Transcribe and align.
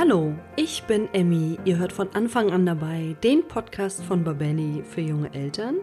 Hallo, 0.00 0.32
ich 0.54 0.84
bin 0.84 1.08
Emmy. 1.12 1.58
Ihr 1.64 1.78
hört 1.78 1.90
von 1.90 2.08
Anfang 2.14 2.52
an 2.52 2.64
dabei 2.64 3.16
den 3.24 3.42
Podcast 3.48 4.00
von 4.04 4.22
Babelli 4.22 4.84
für 4.88 5.00
junge 5.00 5.34
Eltern 5.34 5.78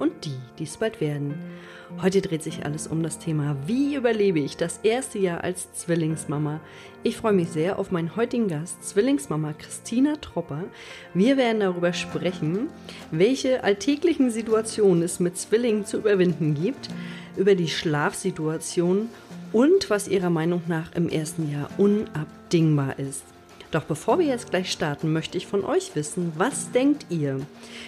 und 0.00 0.24
die, 0.24 0.34
die 0.58 0.64
es 0.64 0.76
bald 0.76 1.00
werden. 1.00 1.36
Heute 2.02 2.20
dreht 2.20 2.42
sich 2.42 2.64
alles 2.64 2.88
um 2.88 3.04
das 3.04 3.20
Thema, 3.20 3.56
wie 3.66 3.94
überlebe 3.94 4.40
ich 4.40 4.56
das 4.56 4.78
erste 4.82 5.20
Jahr 5.20 5.44
als 5.44 5.72
Zwillingsmama. 5.72 6.58
Ich 7.04 7.16
freue 7.16 7.32
mich 7.32 7.50
sehr 7.50 7.78
auf 7.78 7.92
meinen 7.92 8.16
heutigen 8.16 8.48
Gast, 8.48 8.82
Zwillingsmama 8.82 9.52
Christina 9.52 10.16
Tropper. 10.16 10.64
Wir 11.14 11.36
werden 11.36 11.60
darüber 11.60 11.92
sprechen, 11.92 12.70
welche 13.12 13.62
alltäglichen 13.62 14.32
Situationen 14.32 15.04
es 15.04 15.20
mit 15.20 15.38
Zwillingen 15.38 15.86
zu 15.86 15.98
überwinden 15.98 16.54
gibt, 16.54 16.88
über 17.36 17.54
die 17.54 17.68
Schlafsituation 17.68 19.08
und 19.52 19.90
was 19.90 20.08
ihrer 20.08 20.30
Meinung 20.30 20.62
nach 20.66 20.92
im 20.96 21.08
ersten 21.08 21.52
Jahr 21.52 21.70
unabdingbar 21.78 22.98
ist. 22.98 23.22
Doch 23.70 23.84
bevor 23.84 24.18
wir 24.18 24.26
jetzt 24.26 24.50
gleich 24.50 24.72
starten, 24.72 25.12
möchte 25.12 25.38
ich 25.38 25.46
von 25.46 25.64
euch 25.64 25.94
wissen, 25.94 26.32
was 26.36 26.72
denkt 26.72 27.06
ihr? 27.08 27.40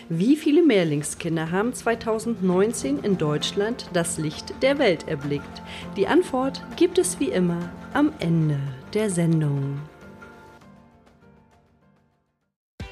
Wie 0.09 0.37
viele 0.37 0.62
Mehrlingskinder 0.62 1.51
haben 1.51 1.75
2019 1.75 3.01
in 3.01 3.19
Deutschland 3.19 3.87
das 3.92 4.16
Licht 4.16 4.55
der 4.62 4.79
Welt 4.79 5.09
erblickt? 5.09 5.62
Die 5.97 6.06
Antwort 6.06 6.62
gibt 6.77 6.98
es 6.98 7.19
wie 7.19 7.30
immer 7.30 7.70
am 7.95 8.12
Ende 8.20 8.61
der 8.95 9.11
Sendung. 9.11 9.80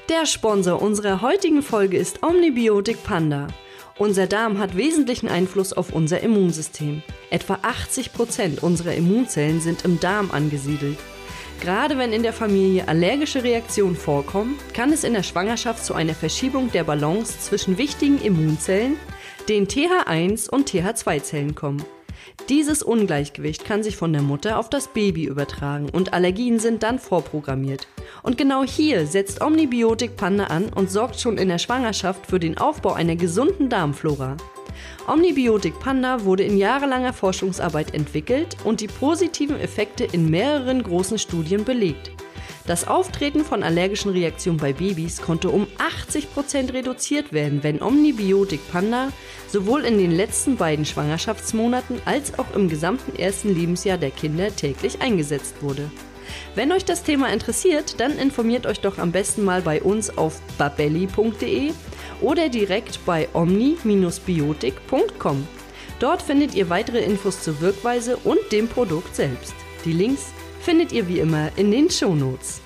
Der 0.09 0.25
Sponsor 0.25 0.81
unserer 0.81 1.21
heutigen 1.21 1.61
Folge 1.61 1.97
ist 1.97 2.21
Omnibiotik 2.21 3.01
Panda. 3.05 3.47
Unser 3.97 4.27
Darm 4.27 4.59
hat 4.59 4.75
wesentlichen 4.75 5.29
Einfluss 5.29 5.71
auf 5.71 5.93
unser 5.93 6.19
Immunsystem. 6.19 7.03
Etwa 7.29 7.59
80 7.61 8.11
Prozent 8.11 8.63
unserer 8.63 8.95
Immunzellen 8.95 9.61
sind 9.61 9.85
im 9.85 10.01
Darm 10.01 10.31
angesiedelt. 10.31 10.97
Gerade 11.61 11.99
wenn 11.99 12.11
in 12.11 12.23
der 12.23 12.33
Familie 12.33 12.87
allergische 12.87 13.43
Reaktionen 13.43 13.95
vorkommen, 13.95 14.57
kann 14.73 14.91
es 14.91 15.03
in 15.03 15.13
der 15.13 15.21
Schwangerschaft 15.21 15.85
zu 15.85 15.93
einer 15.93 16.15
Verschiebung 16.15 16.71
der 16.71 16.83
Balance 16.83 17.39
zwischen 17.39 17.77
wichtigen 17.77 18.19
Immunzellen, 18.19 18.97
den 19.47 19.67
TH1 19.67 20.49
und 20.49 20.71
TH2-Zellen 20.71 21.53
kommen. 21.53 21.85
Dieses 22.49 22.81
Ungleichgewicht 22.81 23.63
kann 23.63 23.83
sich 23.83 23.95
von 23.95 24.11
der 24.11 24.23
Mutter 24.23 24.57
auf 24.57 24.71
das 24.71 24.87
Baby 24.87 25.25
übertragen 25.25 25.89
und 25.89 26.13
Allergien 26.13 26.57
sind 26.57 26.81
dann 26.81 26.97
vorprogrammiert. 26.97 27.87
Und 28.23 28.39
genau 28.39 28.63
hier 28.63 29.05
setzt 29.05 29.41
Omnibiotik 29.41 30.17
Panda 30.17 30.45
an 30.45 30.69
und 30.73 30.89
sorgt 30.89 31.19
schon 31.19 31.37
in 31.37 31.49
der 31.49 31.59
Schwangerschaft 31.59 32.25
für 32.25 32.39
den 32.39 32.57
Aufbau 32.57 32.93
einer 32.93 33.15
gesunden 33.15 33.69
Darmflora. 33.69 34.37
Omnibiotik 35.07 35.79
Panda 35.79 36.23
wurde 36.23 36.43
in 36.43 36.57
jahrelanger 36.57 37.13
Forschungsarbeit 37.13 37.93
entwickelt 37.93 38.57
und 38.63 38.81
die 38.81 38.87
positiven 38.87 39.59
Effekte 39.59 40.03
in 40.03 40.29
mehreren 40.29 40.83
großen 40.83 41.17
Studien 41.17 41.63
belegt. 41.63 42.11
Das 42.67 42.87
Auftreten 42.87 43.43
von 43.43 43.63
allergischen 43.63 44.11
Reaktionen 44.11 44.57
bei 44.57 44.71
Babys 44.71 45.21
konnte 45.21 45.49
um 45.49 45.65
80% 45.77 46.73
reduziert 46.73 47.33
werden, 47.33 47.63
wenn 47.63 47.81
Omnibiotik 47.81 48.61
Panda 48.71 49.11
sowohl 49.47 49.83
in 49.83 49.97
den 49.97 50.11
letzten 50.11 50.57
beiden 50.57 50.85
Schwangerschaftsmonaten 50.85 52.01
als 52.05 52.37
auch 52.37 52.55
im 52.55 52.69
gesamten 52.69 53.17
ersten 53.17 53.53
Lebensjahr 53.55 53.97
der 53.97 54.11
Kinder 54.11 54.55
täglich 54.55 55.01
eingesetzt 55.01 55.55
wurde. 55.61 55.89
Wenn 56.55 56.71
euch 56.71 56.85
das 56.85 57.03
Thema 57.03 57.33
interessiert, 57.33 57.99
dann 57.99 58.17
informiert 58.17 58.65
euch 58.65 58.79
doch 58.79 58.99
am 58.99 59.11
besten 59.11 59.43
mal 59.43 59.61
bei 59.61 59.81
uns 59.81 60.15
auf 60.17 60.39
babelli.de 60.57 61.71
oder 62.21 62.49
direkt 62.49 63.05
bei 63.05 63.27
omni-biotik.com. 63.33 65.47
Dort 65.99 66.21
findet 66.21 66.55
ihr 66.55 66.69
weitere 66.69 67.03
Infos 67.03 67.43
zur 67.43 67.61
Wirkweise 67.61 68.17
und 68.17 68.39
dem 68.51 68.67
Produkt 68.67 69.15
selbst. 69.15 69.53
Die 69.85 69.93
Links 69.93 70.33
findet 70.61 70.91
ihr 70.91 71.07
wie 71.07 71.19
immer 71.19 71.49
in 71.57 71.71
den 71.71 71.89
Shownotes. 71.89 72.61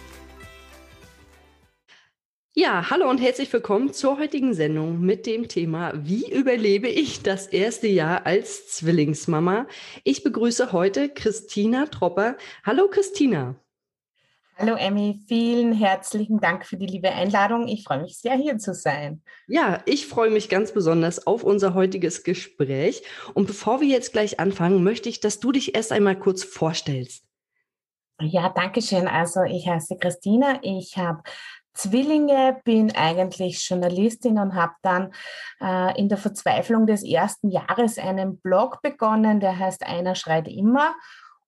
Ja, 2.57 2.89
hallo 2.89 3.09
und 3.09 3.17
herzlich 3.17 3.51
willkommen 3.51 3.91
zur 3.91 4.17
heutigen 4.17 4.53
Sendung 4.53 5.01
mit 5.01 5.25
dem 5.25 5.49
Thema 5.49 5.91
Wie 5.93 6.31
überlebe 6.31 6.87
ich 6.87 7.21
das 7.21 7.47
erste 7.47 7.87
Jahr 7.87 8.25
als 8.25 8.69
Zwillingsmama? 8.69 9.67
Ich 10.05 10.23
begrüße 10.23 10.71
heute 10.71 11.09
Christina 11.09 11.87
Tropper. 11.87 12.37
Hallo 12.63 12.87
Christina. 12.87 13.59
Hallo 14.57 14.75
Emmy, 14.75 15.19
vielen 15.27 15.73
herzlichen 15.73 16.39
Dank 16.39 16.65
für 16.65 16.77
die 16.77 16.85
liebe 16.85 17.11
Einladung. 17.11 17.67
Ich 17.67 17.83
freue 17.83 18.01
mich 18.01 18.17
sehr, 18.17 18.35
hier 18.35 18.57
zu 18.57 18.73
sein. 18.73 19.21
Ja, 19.47 19.81
ich 19.85 20.07
freue 20.07 20.29
mich 20.29 20.47
ganz 20.47 20.71
besonders 20.71 21.27
auf 21.27 21.43
unser 21.43 21.73
heutiges 21.73 22.23
Gespräch. 22.23 23.03
Und 23.33 23.47
bevor 23.47 23.81
wir 23.81 23.89
jetzt 23.89 24.13
gleich 24.13 24.39
anfangen, 24.39 24.81
möchte 24.81 25.09
ich, 25.09 25.19
dass 25.19 25.41
du 25.41 25.51
dich 25.51 25.75
erst 25.75 25.91
einmal 25.91 26.17
kurz 26.17 26.45
vorstellst. 26.45 27.25
Ja, 28.21 28.47
danke 28.47 28.81
schön. 28.81 29.09
Also 29.09 29.41
ich 29.43 29.67
heiße 29.67 29.97
Christina. 29.97 30.59
Ich 30.61 30.97
habe 30.97 31.21
Zwillinge, 31.73 32.61
bin 32.63 32.95
eigentlich 32.95 33.67
Journalistin 33.67 34.39
und 34.39 34.55
habe 34.55 34.75
dann 34.81 35.11
äh, 35.59 35.99
in 35.99 36.07
der 36.07 36.17
Verzweiflung 36.17 36.87
des 36.87 37.03
ersten 37.03 37.51
Jahres 37.51 37.97
einen 37.97 38.39
Blog 38.39 38.81
begonnen, 38.81 39.41
der 39.41 39.59
heißt 39.59 39.85
Einer 39.85 40.15
schreit 40.15 40.47
immer 40.47 40.95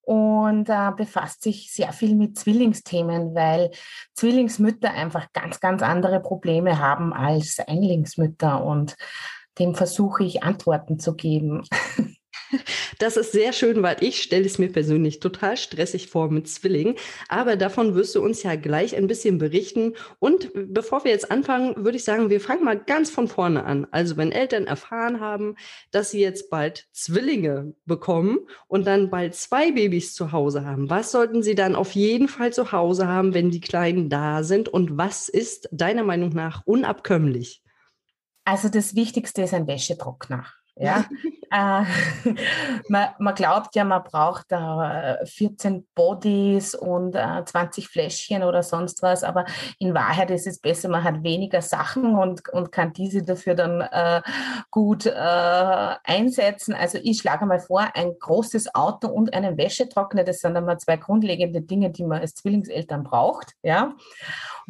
und 0.07 0.69
äh, 0.69 0.91
befasst 0.95 1.43
sich 1.43 1.69
sehr 1.73 1.91
viel 1.91 2.15
mit 2.15 2.39
Zwillingsthemen, 2.39 3.35
weil 3.35 3.71
Zwillingsmütter 4.13 4.93
einfach 4.93 5.33
ganz, 5.33 5.59
ganz 5.59 5.81
andere 5.83 6.21
Probleme 6.21 6.79
haben 6.79 7.11
als 7.11 7.59
Einlingsmütter 7.59 8.63
und 8.63 8.95
dem 9.59 9.75
versuche 9.75 10.23
ich 10.23 10.43
Antworten 10.43 10.97
zu 10.97 11.13
geben. 11.13 11.63
Das 12.99 13.17
ist 13.17 13.31
sehr 13.31 13.53
schön, 13.53 13.83
weil 13.83 13.97
ich 14.01 14.21
stelle 14.21 14.45
es 14.45 14.57
mir 14.57 14.71
persönlich 14.71 15.19
total 15.19 15.57
stressig 15.57 16.07
vor 16.07 16.31
mit 16.31 16.47
Zwillingen. 16.47 16.95
Aber 17.27 17.55
davon 17.55 17.95
wirst 17.95 18.15
du 18.15 18.21
uns 18.23 18.43
ja 18.43 18.55
gleich 18.55 18.95
ein 18.95 19.07
bisschen 19.07 19.37
berichten. 19.37 19.93
Und 20.19 20.51
bevor 20.53 21.03
wir 21.03 21.11
jetzt 21.11 21.29
anfangen, 21.29 21.75
würde 21.77 21.97
ich 21.97 22.03
sagen, 22.03 22.29
wir 22.29 22.41
fangen 22.41 22.63
mal 22.63 22.79
ganz 22.79 23.09
von 23.09 23.27
vorne 23.27 23.65
an. 23.65 23.87
Also 23.91 24.17
wenn 24.17 24.31
Eltern 24.31 24.65
erfahren 24.65 25.19
haben, 25.19 25.55
dass 25.91 26.11
sie 26.11 26.21
jetzt 26.21 26.49
bald 26.49 26.87
Zwillinge 26.91 27.75
bekommen 27.85 28.39
und 28.67 28.87
dann 28.87 29.09
bald 29.09 29.35
zwei 29.35 29.71
Babys 29.71 30.13
zu 30.13 30.31
Hause 30.31 30.65
haben, 30.65 30.89
was 30.89 31.11
sollten 31.11 31.43
sie 31.43 31.55
dann 31.55 31.75
auf 31.75 31.91
jeden 31.91 32.27
Fall 32.27 32.53
zu 32.53 32.71
Hause 32.71 33.07
haben, 33.07 33.33
wenn 33.33 33.51
die 33.51 33.61
Kleinen 33.61 34.09
da 34.09 34.43
sind? 34.43 34.69
Und 34.69 34.97
was 34.97 35.29
ist 35.29 35.69
deiner 35.71 36.03
Meinung 36.03 36.29
nach 36.29 36.65
unabkömmlich? 36.65 37.63
Also 38.43 38.69
das 38.69 38.95
Wichtigste 38.95 39.41
ist 39.41 39.53
ein 39.53 39.67
Wäschetrockner. 39.67 40.45
Ja, 40.79 41.05
äh, 41.51 41.85
man, 42.89 43.07
man, 43.17 43.35
glaubt 43.35 43.75
ja, 43.75 43.83
man 43.83 44.03
braucht 44.03 44.51
äh, 44.51 45.25
14 45.25 45.87
Bodies 45.95 46.75
und 46.75 47.15
äh, 47.15 47.43
20 47.43 47.87
Fläschchen 47.87 48.43
oder 48.43 48.61
sonst 48.63 49.01
was, 49.01 49.23
aber 49.23 49.45
in 49.79 49.93
Wahrheit 49.93 50.29
ist 50.31 50.45
es 50.45 50.59
besser, 50.59 50.89
man 50.89 51.03
hat 51.03 51.23
weniger 51.23 51.61
Sachen 51.61 52.15
und, 52.15 52.47
und 52.49 52.71
kann 52.71 52.93
diese 52.93 53.23
dafür 53.23 53.55
dann 53.55 53.81
äh, 53.81 54.21
gut 54.69 55.05
äh, 55.05 55.11
einsetzen. 55.13 56.73
Also 56.73 56.99
ich 57.01 57.19
schlage 57.19 57.45
mal 57.45 57.59
vor, 57.59 57.87
ein 57.95 58.13
großes 58.19 58.75
Auto 58.75 59.07
und 59.07 59.33
einen 59.33 59.57
Wäschetrockner, 59.57 60.23
das 60.23 60.39
sind 60.39 60.55
einmal 60.55 60.79
zwei 60.79 60.97
grundlegende 60.97 61.61
Dinge, 61.61 61.89
die 61.89 62.03
man 62.03 62.21
als 62.21 62.35
Zwillingseltern 62.35 63.03
braucht. 63.03 63.53
Ja, 63.63 63.95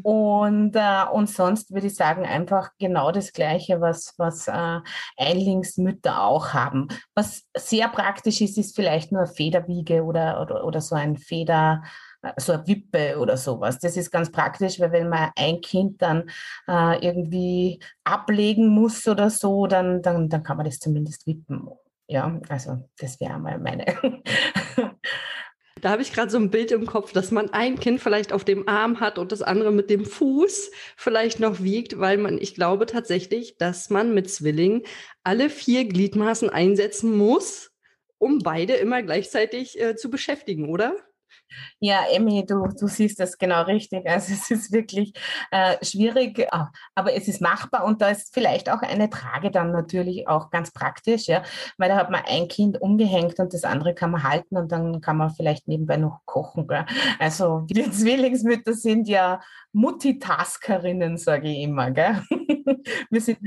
und, 0.04 0.76
äh, 0.76 1.06
und 1.12 1.30
sonst 1.30 1.72
würde 1.74 1.88
ich 1.88 1.96
sagen, 1.96 2.26
einfach 2.26 2.72
genau 2.80 3.12
das 3.12 3.34
Gleiche, 3.34 3.82
was, 3.82 4.14
was 4.18 4.48
äh, 4.48 4.80
Einlingsmütter 5.18 6.24
auch 6.24 6.54
haben. 6.54 6.88
Was 7.16 7.46
sehr 7.56 7.88
praktisch 7.90 8.42
ist, 8.42 8.58
ist 8.58 8.76
vielleicht 8.76 9.12
nur 9.12 9.22
eine 9.22 9.32
Federwiege 9.32 10.04
oder, 10.04 10.42
oder, 10.42 10.64
oder 10.66 10.82
so 10.82 10.96
ein 10.96 11.18
Feder, 11.18 11.84
äh, 12.22 12.32
so 12.38 12.54
eine 12.54 12.68
Wippe 12.68 13.18
oder 13.20 13.38
sowas. 13.38 13.80
Das 13.80 13.98
ist 13.98 14.12
ganz 14.12 14.32
praktisch, 14.32 14.80
weil 14.80 14.92
wenn 14.92 15.10
man 15.10 15.32
ein 15.36 15.62
Kind 15.62 16.02
dann 16.02 16.30
äh, 16.68 17.06
irgendwie 17.06 17.80
ablegen 18.04 18.68
muss 18.68 19.08
oder 19.08 19.30
so, 19.30 19.68
dann, 19.68 20.02
dann, 20.02 20.30
dann 20.30 20.44
kann 20.44 20.58
man 20.58 20.66
das 20.66 20.80
zumindest 20.80 21.26
wippen. 21.26 21.68
Ja, 22.08 22.40
also 22.50 22.88
das 23.00 23.20
wäre 23.20 23.38
mal 23.38 23.60
meine 23.60 23.86
Da 25.82 25.90
habe 25.92 26.02
ich 26.02 26.12
gerade 26.12 26.32
so 26.32 26.38
ein 26.38 26.50
Bild 26.50 26.72
im 26.72 26.86
Kopf, 26.86 27.14
dass 27.14 27.32
man 27.32 27.50
ein 27.52 27.80
Kind 27.80 28.02
vielleicht 28.02 28.34
auf 28.34 28.44
dem 28.44 28.68
Arm 28.68 29.00
hat 29.00 29.18
und 29.18 29.32
das 29.32 29.42
andere 29.42 29.72
mit 29.72 29.90
dem 29.90 30.06
Fuß 30.06 30.72
vielleicht 30.96 31.40
noch 31.40 31.62
wiegt, 31.62 32.00
weil 32.00 32.18
man, 32.18 32.38
ich 32.40 32.56
glaube 32.56 32.86
tatsächlich, 32.86 33.58
dass 33.58 33.90
man 33.90 34.14
mit 34.14 34.30
Zwillingen 34.30 34.84
alle 35.24 35.50
vier 35.50 35.86
Gliedmaßen 35.86 36.50
einsetzen 36.50 37.16
muss, 37.16 37.72
um 38.18 38.40
beide 38.40 38.74
immer 38.74 39.04
gleichzeitig 39.04 39.80
äh, 39.80 39.96
zu 39.96 40.10
beschäftigen, 40.10 40.70
oder? 40.70 40.96
Ja, 41.80 42.04
Emmy, 42.12 42.46
du, 42.46 42.68
du 42.68 42.88
siehst 42.88 43.20
das 43.20 43.38
genau 43.38 43.64
richtig. 43.64 44.08
Also 44.08 44.34
es 44.34 44.52
ist 44.52 44.72
wirklich 44.72 45.14
äh, 45.52 45.84
schwierig, 45.84 46.48
ah, 46.52 46.70
aber 46.96 47.14
es 47.14 47.28
ist 47.28 47.42
machbar 47.42 47.86
und 47.86 48.02
da 48.02 48.10
ist 48.10 48.34
vielleicht 48.34 48.70
auch 48.70 48.82
eine 48.82 49.10
Trage 49.10 49.52
dann 49.52 49.72
natürlich 49.72 50.28
auch 50.28 50.50
ganz 50.50 50.72
praktisch, 50.72 51.28
ja, 51.28 51.44
weil 51.78 51.90
da 51.90 51.98
hat 51.98 52.12
man 52.12 52.24
ein 52.26 52.48
Kind 52.48 52.82
umgehängt 52.82 53.40
und 53.40 53.54
das 53.54 53.64
andere 53.64 53.94
kann 53.94 54.12
man 54.12 54.24
halten 54.24 54.58
und 54.58 54.72
dann 54.72 55.02
kann 55.02 55.18
man 55.18 55.30
vielleicht 55.30 55.68
nebenbei 55.68 55.98
noch 55.98 56.22
kochen. 56.26 56.68
Gell? 56.68 56.86
Also 57.20 57.66
wir 57.68 57.92
Zwillingsmütter 57.92 58.74
sind 58.74 59.08
ja 59.08 59.42
Multitaskerinnen, 59.74 61.18
sage 61.18 61.50
ich 61.50 61.60
immer. 61.60 61.92
Gell? 61.92 62.22
Wir 63.10 63.22
sind 63.22 63.40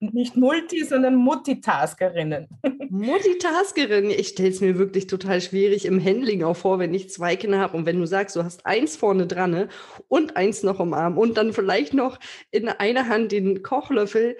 nicht 0.00 0.36
Multi, 0.36 0.84
sondern 0.84 1.16
Multitaskerinnen. 1.16 2.48
Multitaskerin, 2.90 4.10
ich 4.10 4.28
stelle 4.28 4.50
es 4.50 4.60
mir 4.60 4.78
wirklich 4.78 5.06
total 5.06 5.40
schwierig 5.40 5.86
im 5.86 6.02
Handling 6.02 6.44
auch 6.44 6.56
vor, 6.56 6.78
wenn 6.78 6.94
ich 6.94 7.10
zwei 7.10 7.36
Kinder 7.36 7.58
habe 7.58 7.76
und 7.76 7.86
wenn 7.86 7.98
du 7.98 8.06
sagst, 8.06 8.36
du 8.36 8.44
hast 8.44 8.64
eins 8.64 8.96
vorne 8.96 9.26
dran 9.26 9.50
ne, 9.50 9.68
und 10.08 10.36
eins 10.36 10.62
noch 10.62 10.80
im 10.80 10.94
Arm 10.94 11.18
und 11.18 11.36
dann 11.36 11.52
vielleicht 11.52 11.94
noch 11.94 12.18
in 12.50 12.68
einer 12.68 13.08
Hand 13.08 13.32
den 13.32 13.62
Kochlöffel. 13.62 14.36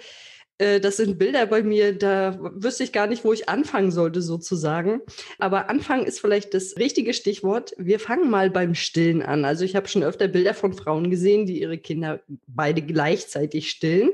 Äh, 0.59 0.79
das 0.79 0.97
sind 0.97 1.19
Bilder 1.19 1.45
bei 1.47 1.61
mir, 1.61 1.97
da 1.97 2.37
wüsste 2.53 2.83
ich 2.83 2.93
gar 2.93 3.07
nicht, 3.07 3.25
wo 3.25 3.33
ich 3.33 3.49
anfangen 3.49 3.91
sollte, 3.91 4.21
sozusagen. 4.21 5.01
Aber 5.39 5.69
Anfangen 5.69 6.05
ist 6.05 6.21
vielleicht 6.21 6.53
das 6.53 6.75
richtige 6.77 7.13
Stichwort. 7.13 7.73
Wir 7.77 7.99
fangen 7.99 8.29
mal 8.29 8.49
beim 8.49 8.75
Stillen 8.75 9.21
an. 9.21 9.43
Also 9.45 9.65
ich 9.65 9.75
habe 9.75 9.87
schon 9.87 10.03
öfter 10.03 10.27
Bilder 10.27 10.53
von 10.53 10.73
Frauen 10.73 11.09
gesehen, 11.09 11.45
die 11.45 11.61
ihre 11.61 11.77
Kinder 11.77 12.21
beide 12.47 12.81
gleichzeitig 12.81 13.69
stillen. 13.69 14.11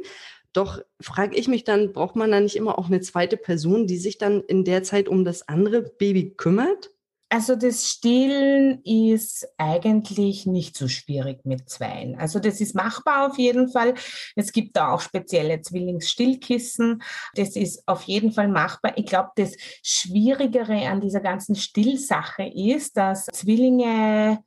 Doch 0.55 0.79
frage 1.01 1.35
ich 1.35 1.49
mich 1.49 1.65
dann, 1.65 1.91
braucht 1.91 2.15
man 2.15 2.31
da 2.31 2.39
nicht 2.39 2.55
immer 2.55 2.79
auch 2.79 2.87
eine 2.87 3.01
zweite 3.01 3.35
Person, 3.35 3.87
die 3.87 3.97
sich 3.97 4.17
dann 4.17 4.41
in 4.41 4.63
der 4.63 4.83
Zeit 4.83 5.09
um 5.09 5.25
das 5.25 5.47
andere 5.49 5.81
Baby 5.81 6.33
kümmert? 6.37 6.91
Also 7.27 7.57
das 7.57 7.89
Stillen 7.89 8.81
ist 8.83 9.45
eigentlich 9.57 10.45
nicht 10.45 10.77
so 10.77 10.87
schwierig 10.87 11.43
mit 11.43 11.69
Zweien. 11.69 12.15
Also 12.15 12.39
das 12.39 12.61
ist 12.61 12.75
machbar 12.75 13.29
auf 13.29 13.37
jeden 13.37 13.67
Fall. 13.67 13.95
Es 14.37 14.53
gibt 14.53 14.77
da 14.77 14.93
auch 14.93 15.01
spezielle 15.01 15.59
Zwillingsstillkissen. 15.59 17.01
Das 17.33 17.57
ist 17.57 17.85
auf 17.87 18.03
jeden 18.03 18.31
Fall 18.31 18.47
machbar. 18.47 18.93
Ich 18.95 19.07
glaube, 19.07 19.31
das 19.35 19.57
Schwierigere 19.83 20.87
an 20.87 21.01
dieser 21.01 21.19
ganzen 21.19 21.55
Stillsache 21.55 22.43
ist, 22.43 22.95
dass 22.95 23.25
Zwillinge 23.25 24.41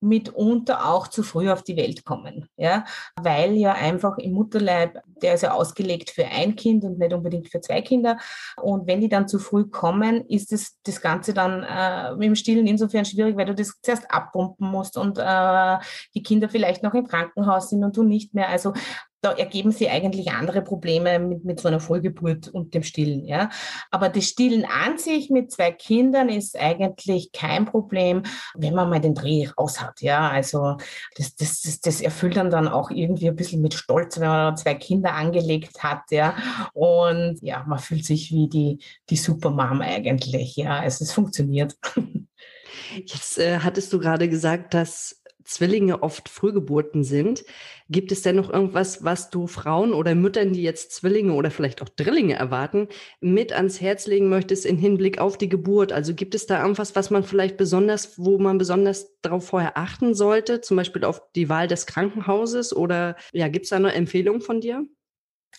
mitunter 0.00 0.88
auch 0.88 1.08
zu 1.08 1.22
früh 1.22 1.50
auf 1.50 1.62
die 1.62 1.76
Welt 1.76 2.04
kommen, 2.04 2.48
ja, 2.56 2.84
weil 3.20 3.54
ja 3.54 3.72
einfach 3.72 4.18
im 4.18 4.32
Mutterleib, 4.32 5.00
der 5.22 5.34
ist 5.34 5.42
ja 5.42 5.52
ausgelegt 5.52 6.10
für 6.10 6.26
ein 6.26 6.56
Kind 6.56 6.84
und 6.84 6.98
nicht 6.98 7.12
unbedingt 7.12 7.48
für 7.48 7.60
zwei 7.60 7.82
Kinder. 7.82 8.18
Und 8.60 8.86
wenn 8.86 9.00
die 9.00 9.08
dann 9.08 9.28
zu 9.28 9.38
früh 9.38 9.64
kommen, 9.64 10.24
ist 10.26 10.52
das, 10.52 10.78
das 10.84 11.00
Ganze 11.00 11.34
dann 11.34 11.62
äh, 11.62 12.16
dem 12.18 12.34
Stillen 12.34 12.66
insofern 12.66 13.04
schwierig, 13.04 13.36
weil 13.36 13.46
du 13.46 13.54
das 13.54 13.80
zuerst 13.82 14.10
abpumpen 14.10 14.70
musst 14.70 14.96
und 14.96 15.18
äh, 15.18 15.78
die 16.14 16.22
Kinder 16.22 16.48
vielleicht 16.48 16.82
noch 16.82 16.94
im 16.94 17.06
Krankenhaus 17.06 17.70
sind 17.70 17.82
und 17.82 17.96
du 17.96 18.02
nicht 18.02 18.34
mehr, 18.34 18.48
also 18.48 18.72
da 19.20 19.32
ergeben 19.32 19.72
sich 19.72 19.90
eigentlich 19.90 20.30
andere 20.30 20.62
Probleme 20.62 21.18
mit, 21.18 21.44
mit 21.44 21.60
so 21.60 21.68
einer 21.68 21.80
Vollgeburt 21.80 22.48
und 22.48 22.74
dem 22.74 22.82
Stillen. 22.82 23.24
Ja? 23.24 23.50
Aber 23.90 24.08
das 24.08 24.26
Stillen 24.26 24.64
an 24.64 24.98
sich 24.98 25.30
mit 25.30 25.50
zwei 25.50 25.72
Kindern 25.72 26.28
ist 26.28 26.58
eigentlich 26.58 27.32
kein 27.32 27.64
Problem, 27.64 28.22
wenn 28.54 28.74
man 28.74 28.88
mal 28.88 29.00
den 29.00 29.14
Dreh 29.14 29.48
raus 29.58 29.80
hat. 29.80 30.00
Ja? 30.00 30.28
Also 30.28 30.76
das, 31.16 31.34
das, 31.34 31.62
das, 31.62 31.80
das 31.80 32.00
erfüllt 32.00 32.36
dann, 32.36 32.50
dann 32.50 32.68
auch 32.68 32.90
irgendwie 32.90 33.28
ein 33.28 33.36
bisschen 33.36 33.60
mit 33.60 33.74
Stolz, 33.74 34.20
wenn 34.20 34.28
man 34.28 34.56
zwei 34.56 34.74
Kinder 34.74 35.14
angelegt 35.14 35.82
hat. 35.82 36.02
Ja? 36.10 36.36
Und 36.72 37.38
ja, 37.42 37.64
man 37.66 37.78
fühlt 37.78 38.04
sich 38.04 38.30
wie 38.30 38.48
die, 38.48 38.78
die 39.10 39.16
Supermom 39.16 39.80
eigentlich. 39.80 40.56
Ja? 40.56 40.78
Also 40.78 41.04
es 41.04 41.12
funktioniert. 41.12 41.76
Jetzt 42.94 43.38
äh, 43.38 43.58
hattest 43.60 43.92
du 43.92 43.98
gerade 43.98 44.28
gesagt, 44.28 44.74
dass 44.74 45.17
Zwillinge 45.48 46.02
oft 46.02 46.28
Frühgeburten 46.28 47.04
sind. 47.04 47.44
Gibt 47.88 48.12
es 48.12 48.22
denn 48.22 48.36
noch 48.36 48.50
irgendwas, 48.52 49.02
was 49.02 49.30
du 49.30 49.46
Frauen 49.46 49.92
oder 49.94 50.14
Müttern, 50.14 50.52
die 50.52 50.62
jetzt 50.62 50.92
Zwillinge 50.92 51.32
oder 51.32 51.50
vielleicht 51.50 51.80
auch 51.80 51.88
Drillinge 51.88 52.34
erwarten, 52.34 52.88
mit 53.20 53.52
ans 53.52 53.80
Herz 53.80 54.06
legen 54.06 54.28
möchtest 54.28 54.66
im 54.66 54.76
Hinblick 54.78 55.18
auf 55.18 55.38
die 55.38 55.48
Geburt? 55.48 55.92
Also 55.92 56.14
gibt 56.14 56.34
es 56.34 56.46
da 56.46 56.60
irgendwas, 56.60 56.94
was 56.94 57.10
man 57.10 57.24
vielleicht 57.24 57.56
besonders, 57.56 58.18
wo 58.18 58.38
man 58.38 58.58
besonders 58.58 59.18
darauf 59.22 59.46
vorher 59.46 59.78
achten 59.78 60.14
sollte, 60.14 60.60
zum 60.60 60.76
Beispiel 60.76 61.04
auf 61.04 61.22
die 61.34 61.48
Wahl 61.48 61.66
des 61.66 61.86
Krankenhauses 61.86 62.76
oder 62.76 63.16
ja, 63.32 63.48
gibt 63.48 63.64
es 63.64 63.70
da 63.70 63.76
eine 63.76 63.94
Empfehlung 63.94 64.40
von 64.42 64.60
dir? 64.60 64.86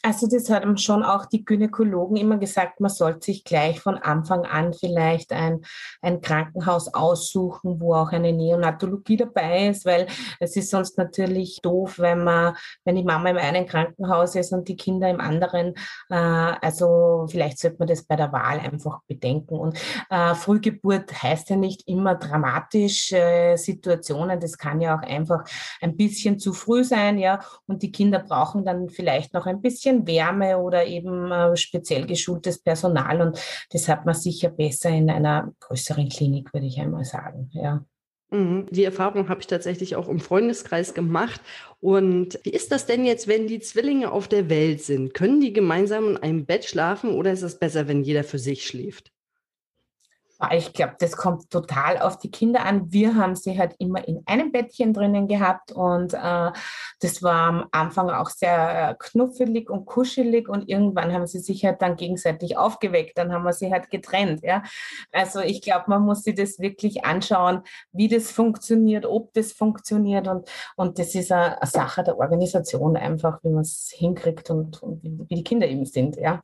Also 0.01 0.27
das 0.27 0.49
haben 0.49 0.77
schon 0.77 1.03
auch 1.03 1.25
die 1.25 1.43
Gynäkologen 1.43 2.15
immer 2.15 2.37
gesagt, 2.37 2.79
man 2.79 2.89
sollte 2.89 3.25
sich 3.25 3.43
gleich 3.43 3.81
von 3.81 3.97
Anfang 3.97 4.45
an 4.45 4.73
vielleicht 4.73 5.33
ein, 5.33 5.61
ein 6.01 6.21
Krankenhaus 6.21 6.93
aussuchen, 6.93 7.81
wo 7.81 7.95
auch 7.95 8.11
eine 8.13 8.31
Neonatologie 8.31 9.17
dabei 9.17 9.67
ist, 9.67 9.85
weil 9.85 10.07
es 10.39 10.55
ist 10.55 10.69
sonst 10.69 10.97
natürlich 10.97 11.59
doof, 11.61 11.99
wenn 11.99 12.23
man, 12.23 12.55
wenn 12.85 12.95
die 12.95 13.03
Mama 13.03 13.29
im 13.29 13.37
einen 13.37 13.65
Krankenhaus 13.65 14.35
ist 14.35 14.53
und 14.53 14.69
die 14.69 14.77
Kinder 14.77 15.09
im 15.09 15.19
anderen. 15.19 15.73
Äh, 16.09 16.15
also 16.15 17.25
vielleicht 17.29 17.59
sollte 17.59 17.79
man 17.79 17.89
das 17.89 18.03
bei 18.03 18.15
der 18.15 18.31
Wahl 18.31 18.59
einfach 18.59 19.01
bedenken. 19.05 19.55
Und 19.55 19.77
äh, 20.09 20.33
Frühgeburt 20.33 21.21
heißt 21.21 21.49
ja 21.49 21.57
nicht 21.57 21.87
immer 21.89 22.15
dramatische 22.15 23.55
Situationen. 23.57 24.39
Das 24.39 24.57
kann 24.57 24.79
ja 24.79 24.97
auch 24.97 25.03
einfach 25.03 25.43
ein 25.81 25.97
bisschen 25.97 26.39
zu 26.39 26.53
früh 26.53 26.85
sein, 26.85 27.17
ja. 27.17 27.39
Und 27.67 27.83
die 27.83 27.91
Kinder 27.91 28.19
brauchen 28.19 28.63
dann 28.63 28.87
vielleicht 28.87 29.33
noch 29.33 29.45
ein 29.45 29.61
bisschen 29.61 29.78
bisschen 29.79 30.07
Wärme 30.07 30.57
oder 30.57 30.85
eben 30.85 31.31
äh, 31.31 31.55
speziell 31.55 32.05
geschultes 32.05 32.59
Personal. 32.59 33.21
Und 33.21 33.39
das 33.71 33.87
hat 33.87 34.05
man 34.05 34.15
sicher 34.15 34.49
besser 34.49 34.89
in 34.89 35.09
einer 35.09 35.53
größeren 35.59 36.09
Klinik, 36.09 36.53
würde 36.53 36.67
ich 36.67 36.79
einmal 36.79 37.05
sagen. 37.05 37.49
Ja. 37.53 37.85
Mhm. 38.31 38.67
Die 38.69 38.83
Erfahrung 38.83 39.29
habe 39.29 39.39
ich 39.39 39.47
tatsächlich 39.47 39.95
auch 39.95 40.07
im 40.07 40.19
Freundeskreis 40.19 40.93
gemacht. 40.93 41.41
Und 41.79 42.39
wie 42.43 42.51
ist 42.51 42.71
das 42.71 42.85
denn 42.85 43.05
jetzt, 43.05 43.27
wenn 43.27 43.47
die 43.47 43.59
Zwillinge 43.59 44.11
auf 44.11 44.27
der 44.27 44.49
Welt 44.49 44.83
sind? 44.83 45.13
Können 45.13 45.41
die 45.41 45.53
gemeinsam 45.53 46.09
in 46.09 46.17
einem 46.17 46.45
Bett 46.45 46.65
schlafen 46.65 47.11
oder 47.11 47.31
ist 47.31 47.41
es 47.41 47.57
besser, 47.57 47.87
wenn 47.87 48.03
jeder 48.03 48.23
für 48.23 48.39
sich 48.39 48.65
schläft? 48.65 49.11
Ich 50.53 50.71
glaube, 50.71 50.95
das 50.99 51.17
kommt 51.17 51.49
total 51.49 51.99
auf 51.99 52.17
die 52.17 52.31
Kinder 52.31 52.65
an. 52.65 52.93
Wir 52.93 53.15
haben 53.15 53.35
sie 53.35 53.59
halt 53.59 53.75
immer 53.77 54.07
in 54.07 54.23
einem 54.25 54.53
Bettchen 54.53 54.93
drinnen 54.93 55.27
gehabt 55.27 55.73
und 55.73 56.13
äh, 56.13 56.51
das 57.01 57.21
war 57.21 57.47
am 57.49 57.67
Anfang 57.71 58.09
auch 58.09 58.29
sehr 58.29 58.95
knuffelig 58.99 59.69
und 59.69 59.85
kuschelig 59.85 60.47
und 60.47 60.69
irgendwann 60.69 61.11
haben 61.11 61.27
sie 61.27 61.39
sich 61.39 61.65
halt 61.65 61.81
dann 61.81 61.97
gegenseitig 61.97 62.57
aufgeweckt. 62.57 63.17
Dann 63.17 63.33
haben 63.33 63.43
wir 63.43 63.51
sie 63.51 63.69
halt 63.69 63.89
getrennt. 63.89 64.41
Ja? 64.41 64.63
Also 65.11 65.41
ich 65.41 65.61
glaube, 65.61 65.85
man 65.87 66.03
muss 66.03 66.23
sich 66.23 66.35
das 66.35 66.59
wirklich 66.59 67.03
anschauen, 67.03 67.61
wie 67.91 68.07
das 68.07 68.31
funktioniert, 68.31 69.05
ob 69.05 69.33
das 69.33 69.51
funktioniert 69.51 70.29
und, 70.29 70.49
und 70.77 70.99
das 70.99 71.15
ist 71.15 71.31
eine, 71.31 71.57
Sache 71.63 72.03
der 72.03 72.17
Organisation 72.17 72.97
einfach, 72.97 73.43
wie 73.43 73.49
man 73.49 73.61
es 73.61 73.91
hinkriegt 73.93 74.49
und, 74.49 74.81
und 74.81 75.03
wie, 75.03 75.19
wie 75.27 75.35
die 75.35 75.43
Kinder 75.43 75.67
eben 75.67 75.85
sind. 75.85 76.15
Ja. 76.15 76.41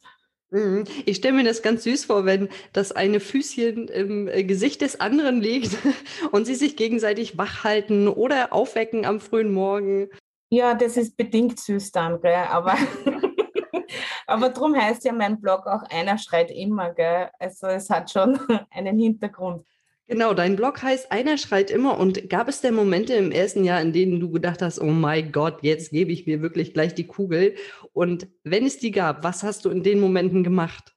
Mhm. 0.55 0.85
Ich 1.05 1.17
stelle 1.17 1.33
mir 1.33 1.43
das 1.43 1.61
ganz 1.61 1.83
süß 1.83 2.05
vor, 2.05 2.23
wenn 2.23 2.47
das 2.71 2.93
eine 2.93 3.19
Füßchen 3.19 3.89
im 3.89 4.29
äh, 4.29 4.45
Gesicht 4.45 4.79
des 4.79 5.01
anderen 5.01 5.41
liegt 5.41 5.77
und 6.31 6.45
sie 6.45 6.55
sich 6.55 6.77
gegenseitig 6.77 7.37
wach 7.37 7.65
halten 7.65 8.07
oder 8.07 8.53
aufwecken 8.53 9.05
am 9.05 9.19
frühen 9.19 9.51
Morgen. 9.51 10.07
Ja, 10.49 10.73
das 10.73 10.95
ist 10.95 11.17
bedingt 11.17 11.59
süß 11.59 11.91
dann, 11.91 12.21
gell? 12.21 12.45
aber, 12.49 12.77
aber 14.27 14.49
drum 14.49 14.77
heißt 14.77 15.03
ja 15.03 15.11
mein 15.11 15.41
Blog 15.41 15.67
auch 15.67 15.83
einer 15.89 16.17
schreit 16.17 16.51
immer, 16.51 16.93
gell? 16.93 17.29
also 17.37 17.67
es 17.67 17.89
hat 17.89 18.09
schon 18.09 18.39
einen 18.71 18.97
Hintergrund. 18.97 19.67
Genau, 20.07 20.35
dein 20.35 20.55
Blog 20.55 20.83
heißt 20.83 21.11
Einer 21.11 21.37
schreit 21.37 21.71
immer. 21.71 21.97
Und 21.97 22.29
gab 22.29 22.47
es 22.47 22.61
denn 22.61 22.75
Momente 22.75 23.13
im 23.13 23.31
ersten 23.31 23.63
Jahr, 23.63 23.81
in 23.81 23.91
denen 23.91 24.19
du 24.19 24.29
gedacht 24.29 24.61
hast, 24.61 24.79
oh 24.79 24.91
mein 24.91 25.31
Gott, 25.31 25.63
jetzt 25.63 25.91
gebe 25.91 26.11
ich 26.11 26.27
mir 26.27 26.41
wirklich 26.41 26.73
gleich 26.73 26.93
die 26.93 27.07
Kugel? 27.07 27.55
Und 27.91 28.27
wenn 28.43 28.65
es 28.65 28.77
die 28.77 28.91
gab, 28.91 29.23
was 29.23 29.41
hast 29.41 29.65
du 29.65 29.69
in 29.69 29.81
den 29.81 29.99
Momenten 29.99 30.43
gemacht? 30.43 30.95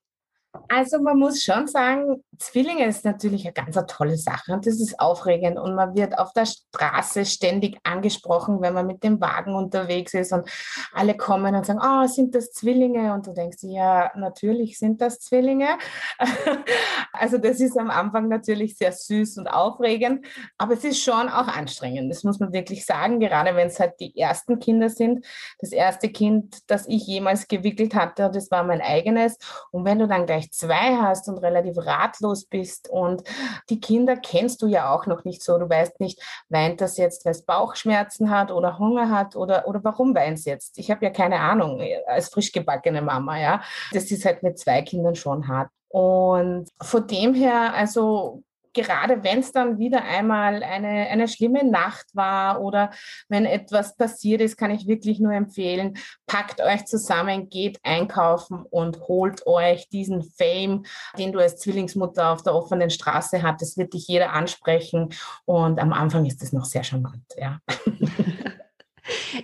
Also 0.69 1.01
man 1.01 1.19
muss 1.19 1.43
schon 1.43 1.67
sagen, 1.67 2.23
Zwillinge 2.39 2.87
ist 2.87 3.05
natürlich 3.05 3.45
eine 3.45 3.53
ganz 3.53 3.79
tolle 3.89 4.17
Sache 4.17 4.53
und 4.53 4.67
das 4.67 4.81
ist 4.81 5.01
aufregend 5.01 5.59
und 5.59 5.75
man 5.75 5.95
wird 5.95 6.19
auf 6.19 6.33
der 6.33 6.47
Straße 6.47 7.25
ständig 7.25 7.79
angesprochen, 7.83 8.61
wenn 8.61 8.75
man 8.75 8.87
mit 8.87 9.03
dem 9.03 9.21
Wagen 9.21 9.55
unterwegs 9.55 10.15
ist 10.15 10.33
und 10.33 10.49
alle 10.93 11.17
kommen 11.17 11.55
und 11.55 11.67
sagen, 11.67 11.81
oh, 11.83 12.07
sind 12.07 12.35
das 12.35 12.53
Zwillinge? 12.53 13.13
Und 13.13 13.27
du 13.27 13.33
denkst, 13.33 13.59
ja, 13.63 14.11
natürlich 14.15 14.79
sind 14.79 15.01
das 15.01 15.21
Zwillinge. 15.21 15.79
also 17.13 17.39
das 17.39 17.61
ist 17.61 17.77
am 17.77 17.91
Anfang 17.91 18.29
natürlich 18.29 18.77
sehr 18.77 18.93
süß 18.93 19.39
und 19.39 19.49
aufregend, 19.49 20.25
aber 20.57 20.75
es 20.75 20.85
ist 20.85 21.03
schon 21.03 21.29
auch 21.29 21.49
anstrengend, 21.49 22.11
das 22.11 22.25
muss 22.25 22.39
man 22.39 22.53
wirklich 22.53 22.87
sagen, 22.87 23.21
gerade 23.21 23.57
wenn 23.57 23.69
es 23.69 23.81
halt 23.81 23.95
die 24.01 24.17
ersten 24.17 24.59
Kinder 24.59 24.89
sind. 24.89 25.27
Das 25.59 25.73
erste 25.73 26.09
Kind, 26.09 26.59
das 26.71 26.87
ich 26.89 27.07
jemals 27.07 27.49
gewickelt 27.49 27.95
hatte, 27.95 28.31
das 28.33 28.51
war 28.51 28.63
mein 28.63 28.81
eigenes 28.81 29.39
und 29.73 29.85
wenn 29.85 29.99
du 29.99 30.07
dann 30.07 30.27
gleich 30.27 30.53
zwei 30.53 30.97
hast 30.97 31.29
und 31.29 31.39
relativ 31.39 31.77
ratlos 31.79 32.28
bist 32.51 32.89
und 32.89 33.23
die 33.71 33.81
Kinder 33.81 34.17
kennst 34.17 34.63
du 34.63 34.67
ja 34.67 34.93
auch 34.93 35.07
noch 35.07 35.25
nicht 35.25 35.43
so. 35.43 35.59
Du 35.59 35.69
weißt 35.69 36.01
nicht, 36.01 36.21
weint 36.49 36.81
das 36.81 36.97
jetzt, 36.97 37.25
weil 37.25 37.33
es 37.33 37.43
Bauchschmerzen 37.43 38.31
hat 38.31 38.51
oder 38.51 38.79
Hunger 38.79 39.11
hat 39.11 39.37
oder, 39.37 39.67
oder 39.67 39.83
warum 39.85 40.15
weint 40.15 40.39
es 40.39 40.45
jetzt? 40.45 40.79
Ich 40.79 40.91
habe 40.91 41.05
ja 41.05 41.11
keine 41.11 41.41
Ahnung 41.41 41.83
als 42.07 42.29
frisch 42.29 42.53
gebackene 42.53 43.03
Mama, 43.03 43.39
ja. 43.39 43.63
Das 43.93 44.11
ist 44.11 44.25
halt 44.25 44.43
mit 44.43 44.59
zwei 44.59 44.83
Kindern 44.83 45.15
schon 45.15 45.49
hart. 45.49 45.71
Und 45.89 46.69
von 46.81 47.07
dem 47.07 47.35
her, 47.35 47.73
also 47.75 48.43
gerade 48.83 49.23
wenn 49.25 49.41
es 49.41 49.53
dann 49.53 49.79
wieder 49.79 50.05
einmal 50.05 50.63
eine, 50.63 51.09
eine 51.09 51.29
schlimme 51.29 51.65
Nacht 51.65 52.07
war 52.15 52.61
oder 52.61 52.91
wenn 53.29 53.45
etwas 53.45 53.97
passiert 53.97 54.41
ist, 54.41 54.57
kann 54.57 54.71
ich 54.71 54.87
wirklich 54.87 55.21
nur 55.21 55.33
empfehlen, 55.33 55.99
packt 56.27 56.61
euch 56.61 56.87
zusammen, 56.87 57.49
geht 57.49 57.81
einkaufen 57.83 58.65
und 58.71 59.01
holt 59.09 59.47
euch 59.47 59.89
diesen 59.89 60.23
Fame, 60.23 60.85
den 61.19 61.33
du 61.33 61.41
als 61.41 61.57
Zwillingsmutter 61.57 62.31
auf 62.31 62.43
der 62.43 62.55
offenen 62.55 62.91
Straße 62.91 63.43
hast. 63.43 63.63
Das 63.63 63.77
wird 63.77 63.95
dich 63.95 64.07
jeder 64.07 64.33
ansprechen 64.33 65.11
und 65.45 65.81
am 65.81 65.93
Anfang 65.93 66.25
ist 66.27 66.43
es 66.43 66.53
noch 66.53 66.65
sehr 66.65 66.85
charmant, 66.85 67.25
ja. 67.37 67.59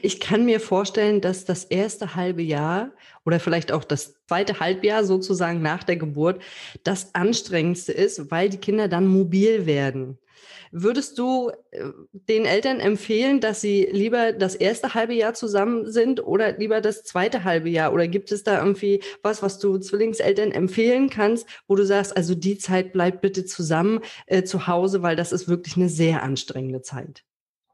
Ich 0.02 0.20
kann 0.20 0.44
mir 0.44 0.60
vorstellen, 0.60 1.20
dass 1.20 1.44
das 1.44 1.64
erste 1.64 2.14
halbe 2.14 2.42
Jahr 2.42 2.92
oder 3.24 3.40
vielleicht 3.40 3.72
auch 3.72 3.84
das 3.84 4.14
zweite 4.26 4.60
Halbjahr 4.60 5.04
sozusagen 5.04 5.62
nach 5.62 5.84
der 5.84 5.96
Geburt 5.96 6.42
das 6.82 7.14
anstrengendste 7.14 7.92
ist, 7.92 8.30
weil 8.30 8.48
die 8.48 8.58
Kinder 8.58 8.88
dann 8.88 9.06
mobil 9.06 9.66
werden. 9.66 10.18
Würdest 10.76 11.18
du 11.18 11.52
äh, 11.70 11.84
den 12.12 12.46
Eltern 12.46 12.80
empfehlen, 12.80 13.40
dass 13.40 13.60
sie 13.60 13.88
lieber 13.92 14.32
das 14.32 14.56
erste 14.56 14.94
halbe 14.94 15.14
Jahr 15.14 15.32
zusammen 15.32 15.90
sind 15.90 16.26
oder 16.26 16.58
lieber 16.58 16.80
das 16.80 17.04
zweite 17.04 17.44
halbe 17.44 17.68
Jahr? 17.68 17.92
Oder 17.92 18.08
gibt 18.08 18.32
es 18.32 18.42
da 18.42 18.58
irgendwie 18.58 19.00
was, 19.22 19.40
was 19.40 19.60
du 19.60 19.78
Zwillingseltern 19.78 20.50
empfehlen 20.50 21.10
kannst, 21.10 21.46
wo 21.68 21.76
du 21.76 21.86
sagst, 21.86 22.16
also 22.16 22.34
die 22.34 22.58
Zeit 22.58 22.92
bleibt 22.92 23.20
bitte 23.20 23.44
zusammen 23.44 24.00
äh, 24.26 24.42
zu 24.42 24.66
Hause, 24.66 25.02
weil 25.02 25.14
das 25.14 25.30
ist 25.30 25.46
wirklich 25.46 25.76
eine 25.76 25.88
sehr 25.88 26.24
anstrengende 26.24 26.82
Zeit? 26.82 27.22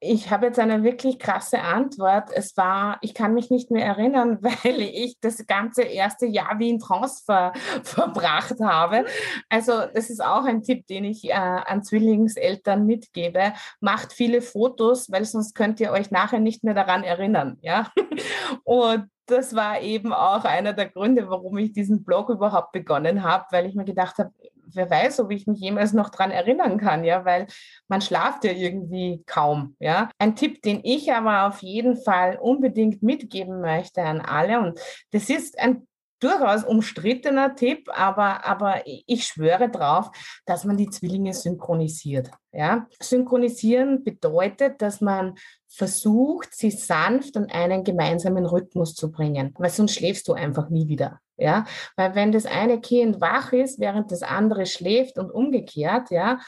Ich 0.03 0.31
habe 0.31 0.47
jetzt 0.47 0.59
eine 0.59 0.83
wirklich 0.83 1.19
krasse 1.19 1.61
Antwort. 1.61 2.31
Es 2.33 2.57
war, 2.57 2.97
ich 3.03 3.13
kann 3.13 3.35
mich 3.35 3.51
nicht 3.51 3.71
mehr 3.71 3.85
erinnern, 3.85 4.39
weil 4.41 4.81
ich 4.81 5.19
das 5.21 5.47
ganze 5.47 5.83
erste 5.83 6.25
Jahr 6.27 6.59
wie 6.59 6.71
in 6.71 6.79
Trance 6.79 7.23
ver, 7.25 7.53
verbracht 7.83 8.57
habe. 8.63 9.05
Also 9.51 9.73
das 9.95 10.09
ist 10.09 10.25
auch 10.25 10.45
ein 10.45 10.63
Tipp, 10.63 10.87
den 10.87 11.05
ich 11.05 11.29
äh, 11.29 11.33
an 11.33 11.83
Zwillingseltern 11.83 12.87
mitgebe. 12.87 13.53
Macht 13.81 14.15
viele 14.15 14.41
Fotos, 14.41 15.11
weil 15.13 15.27
sonst 15.27 15.55
könnt 15.55 15.81
ihr 15.81 15.93
euch 15.93 16.11
nachher 16.11 16.41
nicht 16.41 16.65
mehr 16.65 16.75
daran 16.75 17.05
erinnern. 17.05 17.59
Ja? 17.61 17.93
Und 18.65 19.07
das 19.27 19.55
war 19.55 19.81
eben 19.81 20.13
auch 20.15 20.45
einer 20.45 20.73
der 20.73 20.89
Gründe, 20.89 21.29
warum 21.29 21.59
ich 21.59 21.73
diesen 21.73 22.05
Blog 22.05 22.31
überhaupt 22.31 22.73
begonnen 22.73 23.23
habe, 23.23 23.45
weil 23.51 23.67
ich 23.67 23.75
mir 23.75 23.85
gedacht 23.85 24.19
habe, 24.19 24.33
wer 24.75 24.91
weiß, 24.91 25.21
ob 25.21 25.31
ich 25.31 25.47
mich 25.47 25.61
jemals 25.61 25.93
noch 25.93 26.11
daran 26.11 26.31
erinnern 26.31 26.79
kann, 26.79 27.05
ja, 27.05 27.25
weil 27.25 27.47
man 27.89 28.01
schlaft 28.01 28.45
ja 28.45 28.53
irgendwie 28.53 29.23
kaum, 29.27 29.77
ja. 29.79 30.09
Ein 30.19 30.37
Tipp, 30.37 30.63
den 30.63 30.81
ich 30.83 31.13
aber 31.13 31.47
auf 31.47 31.63
jeden 31.63 31.97
Fall 31.97 32.39
unbedingt 32.41 33.03
mitgeben 33.03 33.61
möchte 33.61 34.03
an 34.03 34.21
alle 34.21 34.61
und 34.61 34.81
das 35.11 35.29
ist 35.31 35.59
ein 35.59 35.87
durchaus 36.21 36.65
umstrittener 36.65 37.57
Tipp, 37.57 37.89
aber, 37.93 38.47
aber 38.47 38.83
ich 38.85 39.25
schwöre 39.25 39.69
drauf, 39.69 40.11
dass 40.47 40.65
man 40.65 40.77
die 40.77 40.91
Zwillinge 40.91 41.35
synchronisiert. 41.35 42.31
Ja? 42.53 42.87
Synchronisieren 43.01 44.05
bedeutet, 44.05 44.81
dass 44.83 45.01
man 45.01 45.35
versucht, 45.69 46.55
sie 46.55 46.71
sanft 46.71 47.37
an 47.37 47.51
einen 47.51 47.85
gemeinsamen 47.85 48.47
Rhythmus 48.47 48.95
zu 48.95 49.11
bringen, 49.11 49.55
weil 49.59 49.71
sonst 49.71 49.95
schläfst 49.95 50.29
du 50.29 50.35
einfach 50.35 50.69
nie 50.69 50.89
wieder. 50.89 51.21
Ja, 51.37 51.65
weil 51.97 52.15
wenn 52.15 52.33
das 52.33 52.45
eine 52.45 52.83
Kind 52.83 53.23
wach 53.23 53.55
ist, 53.55 53.81
während 53.81 54.13
das 54.13 54.23
andere 54.23 54.67
schläft 54.67 55.19
und 55.19 55.31
umgekehrt, 55.31 56.11
ja, 56.11 56.39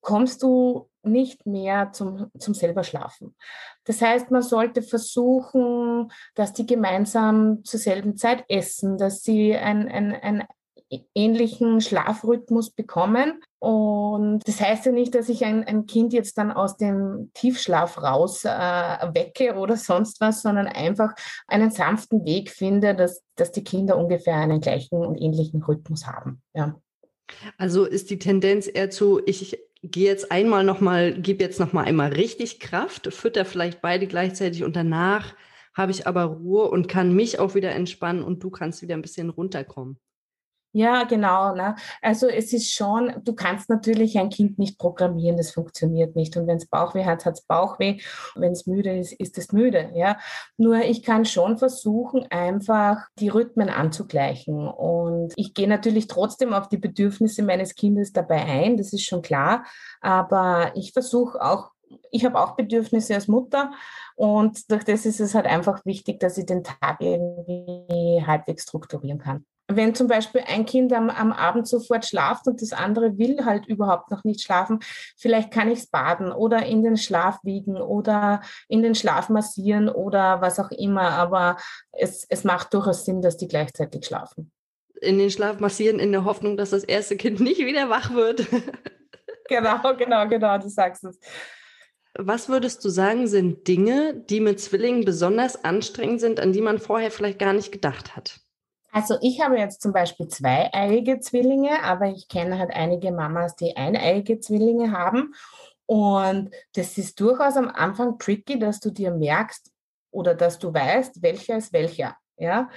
kommst 0.00 0.42
du 0.42 0.88
nicht 1.10 1.46
mehr 1.46 1.92
zum, 1.92 2.30
zum 2.38 2.54
selber 2.54 2.84
Schlafen. 2.84 3.34
Das 3.84 4.02
heißt, 4.02 4.30
man 4.30 4.42
sollte 4.42 4.82
versuchen, 4.82 6.10
dass 6.34 6.52
die 6.52 6.66
gemeinsam 6.66 7.64
zur 7.64 7.80
selben 7.80 8.16
Zeit 8.16 8.44
essen, 8.48 8.98
dass 8.98 9.22
sie 9.22 9.56
ein, 9.56 9.88
ein, 9.88 10.12
ein 10.14 10.44
ähnlichen 11.14 11.80
Schlafrhythmus 11.80 12.70
bekommen. 12.70 13.42
Und 13.58 14.46
das 14.46 14.60
heißt 14.60 14.86
ja 14.86 14.92
nicht, 14.92 15.14
dass 15.14 15.28
ich 15.28 15.44
ein, 15.44 15.64
ein 15.64 15.86
Kind 15.86 16.12
jetzt 16.12 16.38
dann 16.38 16.50
aus 16.50 16.76
dem 16.76 17.30
Tiefschlaf 17.34 18.02
raus 18.02 18.44
äh, 18.44 18.48
wecke 18.48 19.56
oder 19.56 19.76
sonst 19.76 20.20
was, 20.20 20.42
sondern 20.42 20.66
einfach 20.66 21.14
einen 21.46 21.70
sanften 21.70 22.24
Weg 22.24 22.50
finde, 22.50 22.94
dass, 22.94 23.22
dass 23.36 23.52
die 23.52 23.64
Kinder 23.64 23.98
ungefähr 23.98 24.36
einen 24.36 24.60
gleichen 24.60 25.04
und 25.04 25.16
ähnlichen 25.20 25.62
Rhythmus 25.62 26.06
haben. 26.06 26.40
Ja. 26.54 26.76
Also 27.58 27.84
ist 27.84 28.08
die 28.10 28.18
Tendenz 28.18 28.70
eher 28.72 28.90
zu, 28.90 29.20
ich 29.26 29.58
gehe 29.82 30.06
jetzt 30.06 30.32
einmal 30.32 30.64
nochmal, 30.64 31.20
gebe 31.20 31.42
jetzt 31.44 31.60
nochmal 31.60 31.84
einmal 31.86 32.12
richtig 32.12 32.60
Kraft, 32.60 33.12
fütter 33.12 33.44
vielleicht 33.44 33.80
beide 33.80 34.06
gleichzeitig 34.06 34.64
und 34.64 34.76
danach 34.76 35.34
habe 35.74 35.92
ich 35.92 36.06
aber 36.06 36.24
Ruhe 36.24 36.68
und 36.70 36.88
kann 36.88 37.14
mich 37.14 37.38
auch 37.38 37.54
wieder 37.54 37.72
entspannen 37.72 38.22
und 38.24 38.42
du 38.42 38.50
kannst 38.50 38.82
wieder 38.82 38.94
ein 38.94 39.02
bisschen 39.02 39.30
runterkommen. 39.30 39.98
Ja, 40.72 41.04
genau. 41.04 41.54
Ne? 41.54 41.76
Also 42.02 42.28
es 42.28 42.52
ist 42.52 42.72
schon, 42.74 43.14
du 43.24 43.34
kannst 43.34 43.70
natürlich 43.70 44.18
ein 44.18 44.28
Kind 44.28 44.58
nicht 44.58 44.78
programmieren, 44.78 45.38
das 45.38 45.50
funktioniert 45.50 46.14
nicht. 46.14 46.36
Und 46.36 46.46
wenn 46.46 46.58
es 46.58 46.66
Bauchweh 46.66 47.06
hat, 47.06 47.24
hat 47.24 47.34
es 47.34 47.42
Bauchweh. 47.42 48.00
Wenn 48.34 48.52
es 48.52 48.66
müde 48.66 48.98
ist, 48.98 49.12
ist 49.12 49.38
es 49.38 49.52
müde. 49.52 49.90
Ja? 49.94 50.18
Nur 50.58 50.82
ich 50.82 51.02
kann 51.02 51.24
schon 51.24 51.56
versuchen, 51.56 52.26
einfach 52.30 52.98
die 53.18 53.28
Rhythmen 53.28 53.70
anzugleichen. 53.70 54.68
Und 54.68 55.32
ich 55.36 55.54
gehe 55.54 55.68
natürlich 55.68 56.06
trotzdem 56.06 56.52
auf 56.52 56.68
die 56.68 56.76
Bedürfnisse 56.76 57.42
meines 57.42 57.74
Kindes 57.74 58.12
dabei 58.12 58.44
ein, 58.44 58.76
das 58.76 58.92
ist 58.92 59.04
schon 59.04 59.22
klar. 59.22 59.64
Aber 60.00 60.72
ich 60.74 60.92
versuche 60.92 61.40
auch 61.42 61.70
ich 62.10 62.26
habe 62.26 62.38
auch 62.38 62.54
Bedürfnisse 62.54 63.14
als 63.14 63.28
Mutter 63.28 63.72
und 64.14 64.70
durch 64.70 64.84
das 64.84 65.06
ist 65.06 65.20
es 65.20 65.34
halt 65.34 65.46
einfach 65.46 65.86
wichtig, 65.86 66.20
dass 66.20 66.36
ich 66.36 66.44
den 66.44 66.62
Tag 66.62 67.00
irgendwie 67.00 68.22
halbwegs 68.26 68.64
strukturieren 68.64 69.18
kann 69.18 69.46
wenn 69.68 69.94
zum 69.94 70.08
Beispiel 70.08 70.42
ein 70.46 70.64
Kind 70.64 70.92
am, 70.94 71.10
am, 71.10 71.30
Abend 71.30 71.68
sofort 71.68 72.06
schlaft 72.06 72.46
und 72.46 72.62
das 72.62 72.72
andere 72.72 73.18
will 73.18 73.44
halt 73.44 73.66
überhaupt 73.66 74.10
noch 74.10 74.24
nicht 74.24 74.40
schlafen, 74.40 74.80
vielleicht 75.16 75.50
kann 75.50 75.70
ich 75.70 75.80
es 75.80 75.86
baden 75.86 76.32
oder 76.32 76.64
in 76.64 76.82
den 76.82 76.96
Schlaf 76.96 77.38
wiegen 77.44 77.76
oder 77.76 78.40
in 78.68 78.82
den 78.82 78.94
Schlaf 78.94 79.28
massieren 79.28 79.90
oder 79.90 80.40
was 80.40 80.58
auch 80.58 80.70
immer. 80.70 81.10
Aber 81.10 81.58
es, 81.92 82.26
es 82.28 82.44
macht 82.44 82.72
durchaus 82.72 83.04
Sinn, 83.04 83.20
dass 83.20 83.36
die 83.36 83.46
gleichzeitig 83.46 84.06
schlafen. 84.06 84.50
In 85.00 85.18
den 85.18 85.30
Schlaf 85.30 85.60
massieren 85.60 86.00
in 86.00 86.12
der 86.12 86.24
Hoffnung, 86.24 86.56
dass 86.56 86.70
das 86.70 86.82
erste 86.82 87.16
Kind 87.16 87.38
nicht 87.38 87.58
wieder 87.58 87.90
wach 87.90 88.14
wird. 88.14 88.46
genau, 89.48 89.94
genau, 89.96 90.26
genau, 90.28 90.58
du 90.58 90.68
sagst 90.68 91.04
es. 91.04 91.20
Was 92.14 92.48
würdest 92.48 92.84
du 92.84 92.88
sagen, 92.88 93.28
sind 93.28 93.68
Dinge, 93.68 94.14
die 94.14 94.40
mit 94.40 94.60
Zwillingen 94.60 95.04
besonders 95.04 95.62
anstrengend 95.62 96.20
sind, 96.20 96.40
an 96.40 96.52
die 96.52 96.62
man 96.62 96.78
vorher 96.78 97.10
vielleicht 97.10 97.38
gar 97.38 97.52
nicht 97.52 97.70
gedacht 97.70 98.16
hat? 98.16 98.40
Also 98.90 99.16
ich 99.20 99.40
habe 99.40 99.58
jetzt 99.58 99.82
zum 99.82 99.92
Beispiel 99.92 100.28
zweieiige 100.28 101.20
Zwillinge, 101.20 101.82
aber 101.82 102.06
ich 102.06 102.28
kenne 102.28 102.58
halt 102.58 102.70
einige 102.72 103.12
Mamas, 103.12 103.54
die 103.56 103.76
eineiige 103.76 104.40
Zwillinge 104.40 104.92
haben. 104.92 105.34
Und 105.86 106.50
das 106.74 106.98
ist 106.98 107.18
durchaus 107.20 107.56
am 107.56 107.68
Anfang 107.68 108.18
tricky, 108.18 108.58
dass 108.58 108.80
du 108.80 108.90
dir 108.90 109.10
merkst 109.10 109.70
oder 110.10 110.34
dass 110.34 110.58
du 110.58 110.72
weißt, 110.72 111.22
welcher 111.22 111.56
ist 111.56 111.72
welcher. 111.72 112.16
Ja. 112.36 112.70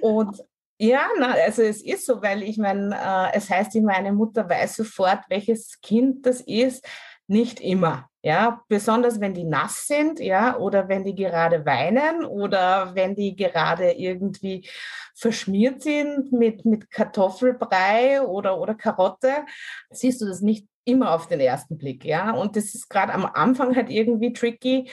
Und 0.00 0.44
ja, 0.78 1.08
na, 1.18 1.32
also 1.32 1.62
es 1.62 1.82
ist 1.82 2.06
so, 2.06 2.22
weil 2.22 2.42
ich 2.42 2.58
meine, 2.58 2.94
äh, 2.94 3.36
es 3.36 3.50
heißt 3.50 3.74
immer, 3.74 3.94
eine 3.94 4.12
Mutter 4.12 4.48
weiß 4.48 4.76
sofort, 4.76 5.20
welches 5.28 5.80
Kind 5.80 6.24
das 6.26 6.40
ist. 6.40 6.86
Nicht 7.28 7.60
immer. 7.60 8.08
Ja, 8.22 8.62
besonders 8.68 9.20
wenn 9.20 9.32
die 9.32 9.44
nass 9.44 9.86
sind, 9.86 10.18
ja, 10.18 10.56
oder 10.58 10.88
wenn 10.88 11.04
die 11.04 11.14
gerade 11.14 11.64
weinen 11.64 12.24
oder 12.24 12.94
wenn 12.94 13.14
die 13.14 13.36
gerade 13.36 13.92
irgendwie 13.92 14.68
verschmiert 15.14 15.82
sind 15.82 16.32
mit, 16.32 16.64
mit 16.64 16.90
Kartoffelbrei 16.90 18.20
oder, 18.22 18.58
oder 18.58 18.74
Karotte, 18.74 19.46
siehst 19.90 20.20
du 20.20 20.26
das 20.26 20.40
nicht 20.40 20.66
immer 20.84 21.14
auf 21.14 21.28
den 21.28 21.38
ersten 21.40 21.78
Blick, 21.78 22.04
ja. 22.04 22.32
Und 22.32 22.56
das 22.56 22.74
ist 22.74 22.88
gerade 22.88 23.12
am 23.12 23.26
Anfang 23.26 23.76
halt 23.76 23.90
irgendwie 23.90 24.32
tricky, 24.32 24.90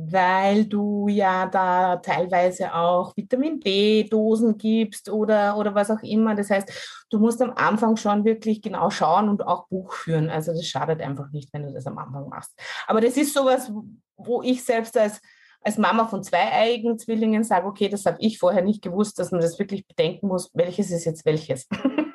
weil 0.00 0.64
du 0.64 1.08
ja 1.08 1.46
da 1.46 1.96
teilweise 1.96 2.72
auch 2.72 3.16
Vitamin 3.16 3.58
B-Dosen 3.58 4.56
gibst 4.56 5.10
oder, 5.10 5.58
oder 5.58 5.74
was 5.74 5.90
auch 5.90 6.02
immer. 6.02 6.36
Das 6.36 6.50
heißt, 6.50 7.04
du 7.10 7.18
musst 7.18 7.42
am 7.42 7.52
Anfang 7.56 7.96
schon 7.96 8.24
wirklich 8.24 8.62
genau 8.62 8.90
schauen 8.90 9.28
und 9.28 9.44
auch 9.44 9.66
Buch 9.66 9.92
führen. 9.92 10.30
Also 10.30 10.52
das 10.52 10.64
schadet 10.66 11.00
einfach 11.00 11.32
nicht, 11.32 11.52
wenn 11.52 11.64
du 11.64 11.72
das 11.72 11.88
am 11.88 11.98
Anfang 11.98 12.28
machst. 12.28 12.52
Aber 12.86 13.00
das 13.00 13.16
ist 13.16 13.34
sowas, 13.34 13.72
wo 14.16 14.40
ich 14.42 14.64
selbst 14.64 14.96
als, 14.96 15.20
als 15.62 15.78
Mama 15.78 16.06
von 16.06 16.22
zwei 16.22 16.52
eigen 16.52 16.96
Zwillingen 16.96 17.42
sage, 17.42 17.66
okay, 17.66 17.88
das 17.88 18.06
habe 18.06 18.18
ich 18.20 18.38
vorher 18.38 18.62
nicht 18.62 18.82
gewusst, 18.82 19.18
dass 19.18 19.32
man 19.32 19.40
das 19.40 19.58
wirklich 19.58 19.84
bedenken 19.84 20.28
muss, 20.28 20.48
welches 20.54 20.92
ist 20.92 21.06
jetzt 21.06 21.26
welches. 21.26 21.66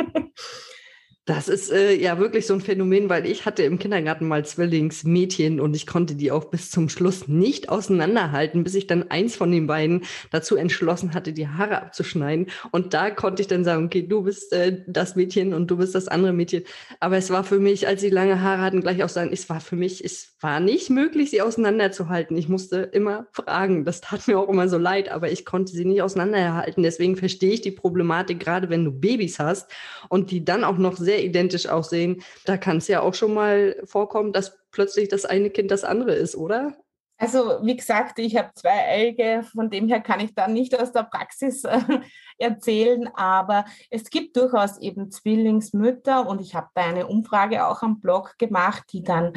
Das 1.25 1.47
ist 1.47 1.71
äh, 1.71 1.95
ja 1.95 2.19
wirklich 2.19 2.45
so 2.45 2.53
ein 2.53 2.59
Phänomen, 2.59 3.07
weil 3.07 3.25
ich 3.25 3.45
hatte 3.45 3.63
im 3.63 3.79
Kindergarten 3.79 4.27
mal 4.27 4.43
Zwillingsmädchen 4.43 5.61
und 5.61 5.73
ich 5.73 5.87
konnte 5.87 6.15
die 6.15 6.31
auch 6.31 6.45
bis 6.45 6.69
zum 6.69 6.89
Schluss 6.89 7.29
nicht 7.29 7.69
auseinanderhalten, 7.69 8.65
bis 8.65 8.75
ich 8.75 8.87
dann 8.87 9.09
eins 9.09 9.37
von 9.37 9.49
den 9.49 9.65
beiden 9.65 10.03
dazu 10.31 10.57
entschlossen 10.57 11.13
hatte, 11.13 11.31
die 11.31 11.47
Haare 11.47 11.81
abzuschneiden. 11.81 12.47
Und 12.71 12.93
da 12.93 13.09
konnte 13.09 13.41
ich 13.41 13.47
dann 13.47 13.63
sagen, 13.63 13.85
okay, 13.85 14.05
du 14.05 14.23
bist 14.23 14.51
äh, 14.51 14.83
das 14.85 15.15
Mädchen 15.15 15.53
und 15.53 15.71
du 15.71 15.77
bist 15.77 15.95
das 15.95 16.09
andere 16.09 16.33
Mädchen. 16.33 16.63
Aber 16.99 17.15
es 17.15 17.29
war 17.29 17.45
für 17.45 17.59
mich, 17.59 17.87
als 17.87 18.01
sie 18.01 18.09
lange 18.09 18.41
Haare 18.41 18.61
hatten, 18.61 18.81
gleich 18.81 19.01
auch 19.01 19.07
sagen, 19.09 19.29
es 19.31 19.47
war 19.47 19.61
für 19.61 19.77
mich, 19.77 20.03
es 20.03 20.35
war 20.41 20.59
nicht 20.59 20.89
möglich, 20.89 21.29
sie 21.29 21.41
auseinanderzuhalten. 21.41 22.35
Ich 22.35 22.49
musste 22.49 22.81
immer 22.81 23.27
fragen. 23.31 23.85
Das 23.85 24.01
tat 24.01 24.27
mir 24.27 24.37
auch 24.37 24.49
immer 24.49 24.67
so 24.67 24.77
leid, 24.77 25.09
aber 25.09 25.31
ich 25.31 25.45
konnte 25.45 25.71
sie 25.71 25.85
nicht 25.85 26.01
auseinanderhalten. 26.01 26.83
Deswegen 26.83 27.15
verstehe 27.15 27.53
ich 27.53 27.61
die 27.61 27.71
Problematik, 27.71 28.41
gerade 28.41 28.69
wenn 28.69 28.83
du 28.83 28.91
Babys 28.91 29.39
hast 29.39 29.71
und 30.09 30.29
die 30.29 30.43
dann 30.43 30.65
auch 30.65 30.77
noch 30.77 30.97
sehr 30.97 31.12
sehr 31.13 31.23
identisch 31.23 31.67
aussehen. 31.67 32.23
Da 32.45 32.57
kann 32.57 32.77
es 32.77 32.87
ja 32.87 33.01
auch 33.01 33.13
schon 33.13 33.33
mal 33.33 33.75
vorkommen, 33.85 34.33
dass 34.33 34.57
plötzlich 34.71 35.09
das 35.09 35.25
eine 35.25 35.51
Kind 35.51 35.69
das 35.71 35.83
andere 35.83 36.13
ist, 36.15 36.35
oder? 36.35 36.75
Also 37.17 37.59
wie 37.61 37.77
gesagt, 37.77 38.19
ich 38.19 38.35
habe 38.35 38.49
zwei 38.55 38.87
Eilige, 38.87 39.43
von 39.43 39.69
dem 39.69 39.87
her 39.87 40.01
kann 40.01 40.19
ich 40.19 40.33
da 40.33 40.47
nicht 40.47 40.79
aus 40.79 40.91
der 40.91 41.03
Praxis 41.03 41.63
äh, 41.63 41.79
erzählen, 42.37 43.07
aber 43.15 43.65
es 43.89 44.09
gibt 44.09 44.35
durchaus 44.35 44.79
eben 44.79 45.11
Zwillingsmütter 45.11 46.27
und 46.27 46.41
ich 46.41 46.55
habe 46.55 46.67
da 46.73 46.81
eine 46.81 47.07
Umfrage 47.07 47.67
auch 47.67 47.83
am 47.83 48.01
Blog 48.01 48.37
gemacht, 48.39 48.83
die 48.91 49.03
dann, 49.03 49.33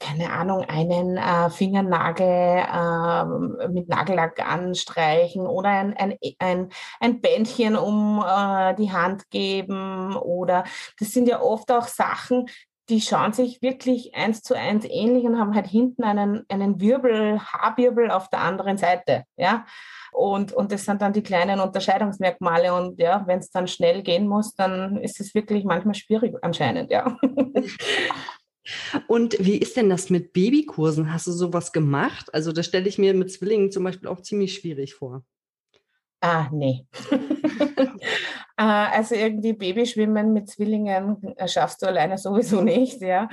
keine 0.00 0.32
Ahnung, 0.32 0.64
einen 0.64 1.16
äh, 1.16 1.50
Fingernagel 1.50 2.26
äh, 2.26 3.68
mit 3.68 3.88
Nagellack 3.88 4.44
anstreichen 4.44 5.46
oder 5.46 5.68
ein, 5.68 5.96
ein, 5.96 6.16
ein, 6.40 6.68
ein 6.98 7.20
Bändchen 7.20 7.76
um 7.76 8.24
äh, 8.26 8.74
die 8.74 8.92
Hand 8.92 9.30
geben 9.30 10.16
oder 10.16 10.64
das 10.98 11.12
sind 11.12 11.28
ja 11.28 11.40
oft 11.40 11.70
auch 11.70 11.86
Sachen, 11.86 12.46
die 12.90 13.00
schauen 13.00 13.32
sich 13.32 13.62
wirklich 13.62 14.14
eins 14.14 14.42
zu 14.42 14.54
eins 14.54 14.84
ähnlich 14.84 15.24
und 15.24 15.38
haben 15.38 15.54
halt 15.54 15.68
hinten 15.68 16.02
einen, 16.02 16.44
einen 16.48 16.80
Wirbel, 16.80 17.38
Haarwirbel 17.38 18.10
auf 18.10 18.28
der 18.28 18.40
anderen 18.40 18.76
Seite. 18.76 19.24
Ja. 19.36 19.64
Und, 20.12 20.52
und 20.52 20.72
das 20.72 20.84
sind 20.84 21.00
dann 21.00 21.12
die 21.12 21.22
kleinen 21.22 21.60
Unterscheidungsmerkmale. 21.60 22.74
Und 22.74 22.98
ja, 22.98 23.22
wenn 23.26 23.38
es 23.38 23.50
dann 23.50 23.68
schnell 23.68 24.02
gehen 24.02 24.26
muss, 24.26 24.54
dann 24.54 24.96
ist 24.96 25.20
es 25.20 25.34
wirklich 25.34 25.64
manchmal 25.64 25.94
schwierig 25.94 26.34
anscheinend, 26.42 26.90
ja. 26.90 27.16
Und 29.08 29.36
wie 29.40 29.56
ist 29.56 29.76
denn 29.76 29.88
das 29.88 30.10
mit 30.10 30.32
Babykursen? 30.32 31.12
Hast 31.12 31.26
du 31.26 31.32
sowas 31.32 31.72
gemacht? 31.72 32.32
Also 32.34 32.52
das 32.52 32.66
stelle 32.66 32.88
ich 32.88 32.98
mir 32.98 33.14
mit 33.14 33.32
Zwillingen 33.32 33.72
zum 33.72 33.84
Beispiel 33.84 34.08
auch 34.08 34.20
ziemlich 34.20 34.54
schwierig 34.54 34.94
vor. 34.94 35.24
Ah, 36.20 36.48
nee. 36.52 36.86
Äh, 38.60 38.62
also 38.62 39.14
irgendwie 39.14 39.54
Babyschwimmen 39.54 40.34
mit 40.34 40.50
Zwillingen 40.50 41.34
schaffst 41.46 41.80
du 41.80 41.86
alleine 41.86 42.18
sowieso 42.18 42.60
nicht, 42.60 43.00
ja. 43.00 43.28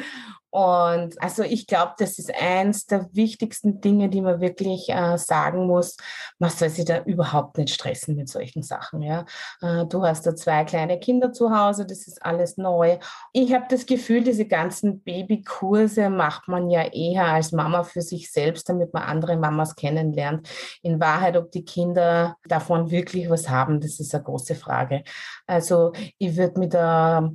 Und 0.50 1.22
also 1.22 1.44
ich 1.44 1.68
glaube, 1.68 1.94
das 1.98 2.18
ist 2.18 2.34
eins 2.34 2.86
der 2.86 3.10
wichtigsten 3.12 3.82
Dinge, 3.82 4.10
die 4.10 4.22
man 4.22 4.40
wirklich 4.40 4.90
äh, 4.90 5.18
sagen 5.18 5.68
muss. 5.68 5.98
Man 6.40 6.50
soll 6.50 6.70
sich 6.70 6.86
da 6.86 7.04
überhaupt 7.04 7.58
nicht 7.58 7.74
stressen 7.74 8.16
mit 8.16 8.30
solchen 8.30 8.64
Sachen. 8.64 9.02
Ja? 9.02 9.26
Äh, 9.62 9.86
du 9.86 10.04
hast 10.04 10.26
da 10.26 10.36
zwei 10.36 10.64
kleine 10.64 11.00
Kinder 11.00 11.34
zu 11.34 11.56
Hause, 11.56 11.86
das 11.86 12.08
ist 12.08 12.26
alles 12.26 12.58
neu. 12.58 12.98
Ich 13.34 13.54
habe 13.54 13.66
das 13.70 13.86
Gefühl, 13.86 14.24
diese 14.24 14.46
ganzen 14.46 15.02
Babykurse 15.02 16.10
macht 16.10 16.48
man 16.48 16.70
ja 16.70 16.84
eher 16.92 17.26
als 17.26 17.52
Mama 17.52 17.84
für 17.84 18.02
sich 18.02 18.32
selbst, 18.32 18.70
damit 18.70 18.94
man 18.94 19.04
andere 19.04 19.36
Mamas 19.36 19.76
kennenlernt. 19.76 20.48
In 20.82 21.00
Wahrheit, 21.00 21.36
ob 21.36 21.52
die 21.52 21.66
Kinder 21.66 22.38
davon 22.48 22.90
wirklich 22.90 23.30
was 23.30 23.50
haben, 23.50 23.82
das 23.82 24.00
ist 24.00 24.16
eine 24.16 24.24
große 24.24 24.56
Frage. 24.56 25.04
Also 25.46 25.94
ich 26.18 26.38
würde 26.38 26.60
mit 26.60 26.74
der 26.74 27.32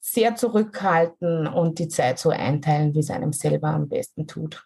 sehr 0.00 0.36
zurückhalten 0.36 1.46
und 1.48 1.78
die 1.78 1.88
Zeit 1.88 2.18
so 2.18 2.30
einteilen, 2.30 2.94
wie 2.94 3.00
es 3.00 3.10
einem 3.10 3.32
selber 3.32 3.68
am 3.68 3.88
besten 3.88 4.26
tut. 4.26 4.64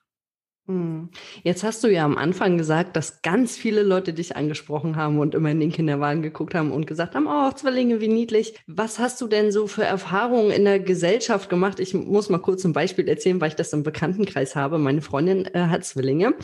Hm. 0.71 1.09
Jetzt 1.43 1.65
hast 1.65 1.83
du 1.83 1.89
ja 1.89 2.05
am 2.05 2.17
Anfang 2.17 2.57
gesagt, 2.57 2.95
dass 2.95 3.23
ganz 3.23 3.57
viele 3.57 3.83
Leute 3.83 4.13
dich 4.13 4.37
angesprochen 4.37 4.95
haben 4.95 5.19
und 5.19 5.35
immer 5.35 5.51
in 5.51 5.59
den 5.59 5.73
Kinderwagen 5.73 6.23
geguckt 6.23 6.55
haben 6.55 6.71
und 6.71 6.87
gesagt 6.87 7.17
haben, 7.17 7.27
oh, 7.27 7.51
Zwillinge, 7.51 8.01
wie 8.01 8.07
niedlich. 8.07 8.55
Was 8.69 9.01
hast 9.01 9.21
du 9.21 9.27
denn 9.27 9.51
so 9.51 9.67
für 9.67 9.83
Erfahrungen 9.83 10.53
in 10.53 10.65
der 10.65 10.79
Gesellschaft 10.79 11.51
gemacht? 11.51 11.81
Ich 11.81 11.93
muss 11.93 12.29
mal 12.29 12.39
kurz 12.39 12.63
ein 12.65 12.73
Beispiel 12.73 13.09
erzählen, 13.09 13.41
weil 13.41 13.49
ich 13.49 13.57
das 13.57 13.73
im 13.73 13.83
Bekanntenkreis 13.83 14.55
habe. 14.55 14.79
Meine 14.79 15.03
Freundin 15.03 15.45
äh, 15.47 15.67
hat 15.67 15.85
Zwillinge 15.85 16.35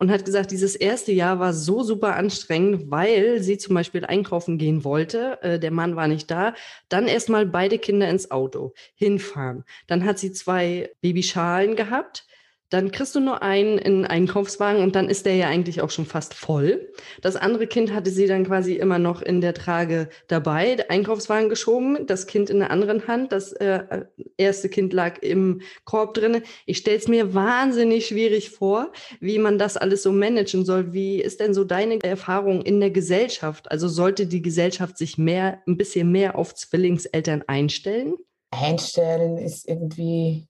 und 0.00 0.10
hat 0.10 0.24
gesagt, 0.24 0.50
dieses 0.50 0.74
erste 0.74 1.12
Jahr 1.12 1.38
war 1.38 1.52
so 1.52 1.84
super 1.84 2.16
anstrengend, 2.16 2.90
weil 2.90 3.40
sie 3.40 3.56
zum 3.56 3.76
Beispiel 3.76 4.04
einkaufen 4.04 4.58
gehen 4.58 4.82
wollte. 4.82 5.40
Äh, 5.42 5.60
der 5.60 5.70
Mann 5.70 5.94
war 5.94 6.08
nicht 6.08 6.28
da. 6.28 6.54
Dann 6.88 7.06
erstmal 7.06 7.46
beide 7.46 7.78
Kinder 7.78 8.08
ins 8.08 8.32
Auto 8.32 8.72
hinfahren. 8.96 9.62
Dann 9.86 10.04
hat 10.04 10.18
sie 10.18 10.32
zwei 10.32 10.90
Babyschalen 11.02 11.76
gehabt 11.76 12.26
dann 12.70 12.90
kriegst 12.90 13.14
du 13.14 13.20
nur 13.20 13.42
einen 13.42 13.78
in 13.78 13.96
einen 13.96 14.04
Einkaufswagen 14.04 14.82
und 14.82 14.96
dann 14.96 15.08
ist 15.08 15.26
der 15.26 15.36
ja 15.36 15.48
eigentlich 15.48 15.80
auch 15.80 15.90
schon 15.90 16.06
fast 16.06 16.34
voll. 16.34 16.92
Das 17.22 17.36
andere 17.36 17.66
Kind 17.66 17.92
hatte 17.92 18.10
sie 18.10 18.26
dann 18.26 18.44
quasi 18.46 18.74
immer 18.74 18.98
noch 18.98 19.22
in 19.22 19.40
der 19.40 19.54
Trage 19.54 20.08
dabei, 20.26 20.88
Einkaufswagen 20.90 21.48
geschoben, 21.48 22.06
das 22.06 22.26
Kind 22.26 22.50
in 22.50 22.58
der 22.58 22.70
anderen 22.70 23.06
Hand, 23.06 23.32
das 23.32 23.52
äh, 23.52 24.04
erste 24.36 24.68
Kind 24.68 24.92
lag 24.92 25.18
im 25.22 25.62
Korb 25.84 26.14
drinne. 26.14 26.42
Ich 26.66 26.78
stelle 26.78 26.96
es 26.96 27.08
mir 27.08 27.34
wahnsinnig 27.34 28.06
schwierig 28.06 28.50
vor, 28.50 28.92
wie 29.20 29.38
man 29.38 29.58
das 29.58 29.76
alles 29.76 30.02
so 30.02 30.10
managen 30.10 30.64
soll. 30.64 30.92
Wie 30.92 31.20
ist 31.20 31.40
denn 31.40 31.54
so 31.54 31.64
deine 31.64 32.02
Erfahrung 32.02 32.62
in 32.62 32.80
der 32.80 32.90
Gesellschaft? 32.90 33.70
Also 33.70 33.88
sollte 33.88 34.26
die 34.26 34.42
Gesellschaft 34.42 34.98
sich 34.98 35.18
mehr, 35.18 35.62
ein 35.66 35.76
bisschen 35.76 36.10
mehr 36.10 36.36
auf 36.36 36.54
Zwillingseltern 36.54 37.44
einstellen? 37.46 38.16
Einstellen 38.50 39.38
ist 39.38 39.68
irgendwie 39.68 40.48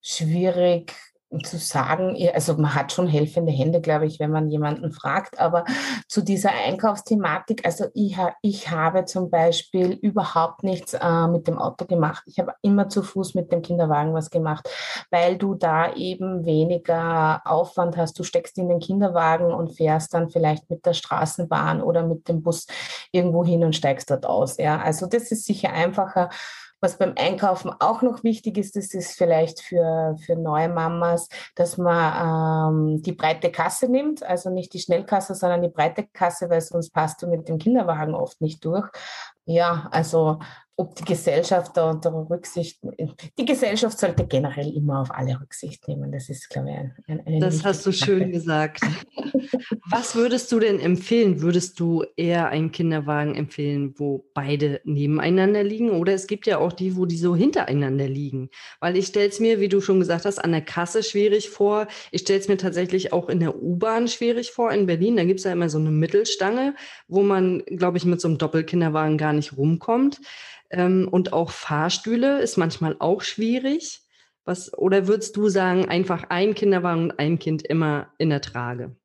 schwierig 0.00 0.92
zu 1.44 1.58
sagen, 1.58 2.16
also 2.32 2.54
man 2.56 2.74
hat 2.74 2.92
schon 2.92 3.06
helfende 3.06 3.52
Hände, 3.52 3.80
glaube 3.80 4.06
ich, 4.06 4.18
wenn 4.18 4.30
man 4.30 4.48
jemanden 4.48 4.92
fragt, 4.92 5.38
aber 5.38 5.64
zu 6.08 6.22
dieser 6.22 6.50
Einkaufsthematik, 6.50 7.66
also 7.66 7.86
ich, 7.94 8.16
ich 8.40 8.70
habe 8.70 9.04
zum 9.04 9.28
Beispiel 9.28 9.92
überhaupt 9.92 10.62
nichts 10.62 10.94
äh, 10.94 11.26
mit 11.28 11.46
dem 11.46 11.58
Auto 11.58 11.84
gemacht. 11.84 12.22
Ich 12.26 12.38
habe 12.38 12.54
immer 12.62 12.88
zu 12.88 13.02
Fuß 13.02 13.34
mit 13.34 13.52
dem 13.52 13.60
Kinderwagen 13.60 14.14
was 14.14 14.30
gemacht, 14.30 14.68
weil 15.10 15.36
du 15.36 15.54
da 15.54 15.94
eben 15.94 16.46
weniger 16.46 17.42
Aufwand 17.44 17.96
hast. 17.98 18.18
Du 18.18 18.24
steckst 18.24 18.56
in 18.56 18.68
den 18.68 18.80
Kinderwagen 18.80 19.52
und 19.52 19.76
fährst 19.76 20.14
dann 20.14 20.30
vielleicht 20.30 20.70
mit 20.70 20.86
der 20.86 20.94
Straßenbahn 20.94 21.82
oder 21.82 22.06
mit 22.06 22.28
dem 22.28 22.42
Bus 22.42 22.66
irgendwo 23.12 23.44
hin 23.44 23.64
und 23.64 23.76
steigst 23.76 24.10
dort 24.10 24.24
aus. 24.24 24.56
Ja, 24.56 24.78
also 24.78 25.06
das 25.06 25.30
ist 25.30 25.44
sicher 25.44 25.72
einfacher 25.72 26.30
was 26.80 26.98
beim 26.98 27.14
Einkaufen 27.16 27.70
auch 27.80 28.02
noch 28.02 28.24
wichtig 28.24 28.58
ist, 28.58 28.76
das 28.76 28.94
ist 28.94 29.16
vielleicht 29.16 29.60
für, 29.60 30.16
für 30.24 30.36
neue 30.36 30.68
Mamas, 30.68 31.28
dass 31.54 31.78
man 31.78 32.94
ähm, 32.96 33.02
die 33.02 33.12
breite 33.12 33.50
Kasse 33.50 33.88
nimmt, 33.88 34.22
also 34.22 34.50
nicht 34.50 34.72
die 34.74 34.80
Schnellkasse, 34.80 35.34
sondern 35.34 35.62
die 35.62 35.68
breite 35.68 36.06
Kasse, 36.06 36.48
weil 36.50 36.60
sonst 36.60 36.90
passt 36.90 37.22
du 37.22 37.26
mit 37.26 37.48
dem 37.48 37.58
Kinderwagen 37.58 38.14
oft 38.14 38.40
nicht 38.40 38.64
durch. 38.64 38.88
Ja, 39.44 39.88
also 39.90 40.38
ob 40.80 40.94
die 40.94 41.04
Gesellschaft 41.04 41.76
da, 41.76 41.92
da 41.92 42.08
Rücksicht, 42.08 42.78
die 43.36 43.44
Gesellschaft 43.44 43.98
sollte 43.98 44.24
generell 44.28 44.72
immer 44.76 45.00
auf 45.00 45.10
alle 45.10 45.40
Rücksicht 45.40 45.88
nehmen. 45.88 46.12
Das 46.12 46.28
ist, 46.28 46.48
glaube 46.50 46.70
ich, 46.70 47.08
ein, 47.08 47.26
eine 47.26 47.40
Das 47.40 47.64
hast 47.64 47.84
du 47.84 47.90
schön 47.90 48.20
Sache. 48.20 48.30
gesagt. 48.30 48.80
Was 49.90 50.14
würdest 50.14 50.52
du 50.52 50.60
denn 50.60 50.78
empfehlen? 50.78 51.42
Würdest 51.42 51.80
du 51.80 52.04
eher 52.16 52.50
einen 52.50 52.70
Kinderwagen 52.70 53.34
empfehlen, 53.34 53.94
wo 53.96 54.30
beide 54.34 54.80
nebeneinander 54.84 55.64
liegen? 55.64 55.90
Oder 55.90 56.14
es 56.14 56.28
gibt 56.28 56.46
ja 56.46 56.58
auch 56.58 56.72
die, 56.72 56.96
wo 56.96 57.06
die 57.06 57.16
so 57.16 57.34
hintereinander 57.34 58.06
liegen. 58.06 58.48
Weil 58.78 58.96
ich 58.96 59.08
stelle 59.08 59.30
es 59.30 59.40
mir, 59.40 59.58
wie 59.58 59.68
du 59.68 59.80
schon 59.80 59.98
gesagt 59.98 60.26
hast, 60.26 60.38
an 60.38 60.52
der 60.52 60.62
Kasse 60.62 61.02
schwierig 61.02 61.50
vor. 61.50 61.88
Ich 62.12 62.20
stelle 62.20 62.38
es 62.38 62.46
mir 62.46 62.56
tatsächlich 62.56 63.12
auch 63.12 63.28
in 63.28 63.40
der 63.40 63.60
U-Bahn 63.60 64.06
schwierig 64.06 64.52
vor. 64.52 64.70
In 64.70 64.86
Berlin, 64.86 65.16
da 65.16 65.24
gibt 65.24 65.40
es 65.40 65.44
ja 65.44 65.50
immer 65.50 65.70
so 65.70 65.78
eine 65.78 65.90
Mittelstange, 65.90 66.76
wo 67.08 67.22
man, 67.24 67.64
glaube 67.66 67.98
ich, 67.98 68.04
mit 68.04 68.20
so 68.20 68.28
einem 68.28 68.38
Doppelkinderwagen 68.38 69.18
gar 69.18 69.32
nicht 69.32 69.56
rumkommt. 69.56 70.20
Ähm, 70.70 71.08
und 71.10 71.32
auch 71.32 71.50
Fahrstühle 71.50 72.40
ist 72.40 72.56
manchmal 72.56 72.96
auch 72.98 73.22
schwierig. 73.22 74.02
Was, 74.44 74.72
oder 74.76 75.06
würdest 75.06 75.36
du 75.36 75.48
sagen, 75.48 75.88
einfach 75.88 76.24
ein 76.30 76.54
Kinderwagen 76.54 77.04
und 77.04 77.18
ein 77.18 77.38
Kind 77.38 77.62
immer 77.62 78.08
in 78.18 78.30
der 78.30 78.40
Trage? 78.40 78.96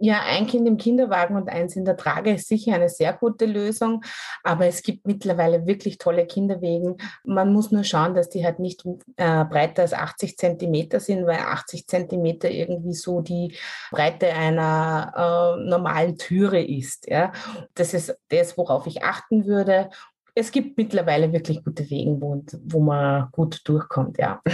Ja, 0.00 0.22
ein 0.22 0.46
Kind 0.46 0.68
im 0.68 0.76
Kinderwagen 0.76 1.34
und 1.34 1.48
eins 1.48 1.74
in 1.74 1.84
der 1.84 1.96
Trage 1.96 2.34
ist 2.34 2.46
sicher 2.46 2.74
eine 2.74 2.88
sehr 2.88 3.12
gute 3.12 3.46
Lösung, 3.46 4.04
aber 4.44 4.66
es 4.66 4.82
gibt 4.84 5.08
mittlerweile 5.08 5.66
wirklich 5.66 5.98
tolle 5.98 6.24
Kinderwegen. 6.24 6.98
Man 7.24 7.52
muss 7.52 7.72
nur 7.72 7.82
schauen, 7.82 8.14
dass 8.14 8.28
die 8.28 8.44
halt 8.44 8.60
nicht 8.60 8.84
äh, 9.16 9.44
breiter 9.44 9.82
als 9.82 9.92
80 9.92 10.38
Zentimeter 10.38 11.00
sind, 11.00 11.26
weil 11.26 11.40
80 11.40 11.88
Zentimeter 11.88 12.48
irgendwie 12.48 12.94
so 12.94 13.22
die 13.22 13.56
Breite 13.90 14.28
einer 14.28 15.56
äh, 15.58 15.68
normalen 15.68 16.16
Türe 16.16 16.62
ist. 16.62 17.08
Ja. 17.08 17.32
Das 17.74 17.92
ist 17.92 18.16
das, 18.28 18.56
worauf 18.56 18.86
ich 18.86 19.02
achten 19.02 19.46
würde 19.46 19.90
es 20.38 20.52
gibt 20.52 20.78
mittlerweile 20.78 21.32
wirklich 21.32 21.64
gute 21.64 21.88
Wege, 21.90 22.16
wo, 22.20 22.44
wo 22.64 22.80
man 22.80 23.28
gut 23.32 23.60
durchkommt, 23.64 24.18
ja. 24.18 24.42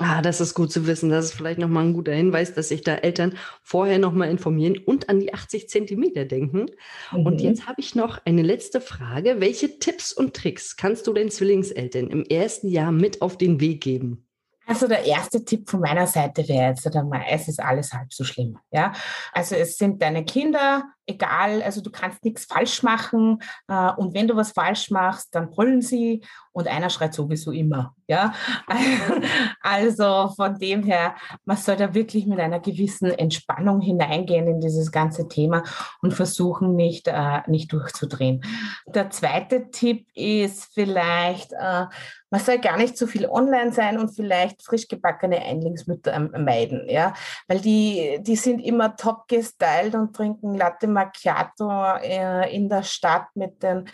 Ah, 0.00 0.20
das 0.20 0.40
ist 0.40 0.54
gut 0.54 0.72
zu 0.72 0.88
wissen. 0.88 1.10
Das 1.10 1.26
ist 1.26 1.34
vielleicht 1.34 1.60
nochmal 1.60 1.84
ein 1.84 1.94
guter 1.94 2.12
Hinweis, 2.12 2.52
dass 2.52 2.68
sich 2.68 2.82
da 2.82 2.96
Eltern 2.96 3.38
vorher 3.62 4.00
nochmal 4.00 4.28
informieren 4.30 4.76
und 4.78 5.08
an 5.08 5.20
die 5.20 5.32
80 5.32 5.68
Zentimeter 5.68 6.24
denken. 6.24 6.66
Mhm. 7.12 7.24
Und 7.24 7.40
jetzt 7.40 7.68
habe 7.68 7.80
ich 7.80 7.94
noch 7.94 8.20
eine 8.24 8.42
letzte 8.42 8.80
Frage. 8.80 9.36
Welche 9.38 9.78
Tipps 9.78 10.12
und 10.12 10.34
Tricks 10.34 10.76
kannst 10.76 11.06
du 11.06 11.12
den 11.12 11.30
Zwillingseltern 11.30 12.08
im 12.08 12.24
ersten 12.24 12.68
Jahr 12.68 12.90
mit 12.90 13.22
auf 13.22 13.38
den 13.38 13.60
Weg 13.60 13.80
geben? 13.80 14.25
Also 14.66 14.88
der 14.88 15.04
erste 15.04 15.44
Tipp 15.44 15.70
von 15.70 15.80
meiner 15.80 16.06
Seite 16.06 16.46
wäre 16.48 16.70
jetzt 16.70 16.94
einmal, 16.94 17.22
es 17.30 17.48
ist 17.48 17.60
alles 17.60 17.92
halb 17.92 18.12
so 18.12 18.24
schlimm. 18.24 18.58
Ja? 18.72 18.92
Also 19.32 19.54
es 19.54 19.78
sind 19.78 20.02
deine 20.02 20.24
Kinder, 20.24 20.84
egal, 21.06 21.62
also 21.62 21.80
du 21.80 21.90
kannst 21.90 22.24
nichts 22.24 22.44
falsch 22.46 22.82
machen 22.82 23.38
äh, 23.68 23.92
und 23.92 24.14
wenn 24.14 24.26
du 24.26 24.36
was 24.36 24.52
falsch 24.52 24.90
machst, 24.90 25.34
dann 25.34 25.50
brüllen 25.50 25.80
sie 25.80 26.22
und 26.52 26.68
einer 26.68 26.90
schreit 26.90 27.14
sowieso 27.14 27.52
immer. 27.52 27.94
Ja, 28.08 28.32
also 29.60 30.32
von 30.36 30.58
dem 30.58 30.82
her, 30.82 31.16
man 31.44 31.56
soll 31.56 31.76
da 31.76 31.92
wirklich 31.92 32.26
mit 32.26 32.38
einer 32.38 32.60
gewissen 32.60 33.10
Entspannung 33.10 33.80
hineingehen 33.80 34.46
in 34.46 34.60
dieses 34.60 34.90
ganze 34.92 35.28
Thema 35.28 35.62
und 36.02 36.14
versuchen 36.14 36.74
nicht, 36.76 37.08
äh, 37.08 37.42
nicht 37.46 37.72
durchzudrehen. 37.72 38.42
Der 38.86 39.10
zweite 39.10 39.70
Tipp 39.70 40.06
ist 40.14 40.72
vielleicht, 40.72 41.52
äh, 41.52 41.86
man 42.30 42.40
soll 42.40 42.58
gar 42.58 42.76
nicht 42.76 42.96
zu 42.96 43.06
viel 43.06 43.26
online 43.26 43.72
sein 43.72 43.98
und 43.98 44.14
vielleicht 44.14 44.62
frisch 44.62 44.88
gebackene 44.88 45.40
Einlingsmütter 45.40 46.18
meiden, 46.18 46.88
ja, 46.88 47.14
weil 47.46 47.60
die, 47.60 48.18
die 48.20 48.36
sind 48.36 48.60
immer 48.60 48.96
top 48.96 49.28
gestylt 49.28 49.94
und 49.94 50.14
trinken 50.14 50.54
Latte 50.54 50.88
Macchiato 50.88 51.70
äh, 52.02 52.54
in 52.54 52.68
der 52.68 52.82
Stadt 52.82 53.28
mit 53.34 53.62
den 53.62 53.88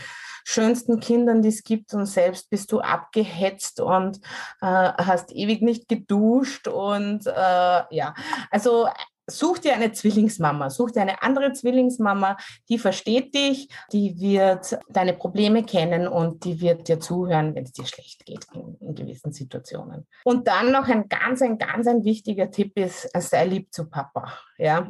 schönsten 0.44 1.00
Kindern, 1.00 1.42
die 1.42 1.50
es 1.50 1.62
gibt. 1.62 1.94
Und 1.94 2.06
selbst 2.06 2.50
bist 2.50 2.72
du 2.72 2.80
abgehetzt 2.80 3.80
und 3.80 4.18
äh, 4.60 4.66
hast 4.66 5.32
ewig 5.32 5.62
nicht 5.62 5.88
geduscht 5.88 6.68
und 6.68 7.26
äh, 7.26 7.82
ja, 7.90 8.14
also 8.50 8.88
such 9.26 9.58
dir 9.58 9.74
eine 9.74 9.92
Zwillingsmama, 9.92 10.70
such 10.70 10.92
dir 10.92 11.02
eine 11.02 11.22
andere 11.22 11.52
Zwillingsmama, 11.52 12.36
die 12.68 12.78
versteht 12.78 13.34
dich, 13.34 13.68
die 13.92 14.18
wird 14.20 14.78
deine 14.88 15.14
Probleme 15.14 15.64
kennen 15.64 16.08
und 16.08 16.44
die 16.44 16.60
wird 16.60 16.88
dir 16.88 17.00
zuhören, 17.00 17.54
wenn 17.54 17.64
es 17.64 17.72
dir 17.72 17.86
schlecht 17.86 18.24
geht 18.26 18.46
in, 18.54 18.76
in, 18.80 18.94
gewissen 18.94 19.32
Situationen. 19.32 20.06
Und 20.24 20.48
dann 20.48 20.72
noch 20.72 20.88
ein 20.88 21.08
ganz, 21.08 21.42
ein 21.42 21.58
ganz 21.58 21.86
ein 21.86 22.04
wichtiger 22.04 22.50
Tipp 22.50 22.76
ist, 22.78 23.08
sei 23.14 23.44
lieb 23.46 23.72
zu 23.72 23.88
Papa. 23.88 24.32
Ja. 24.58 24.88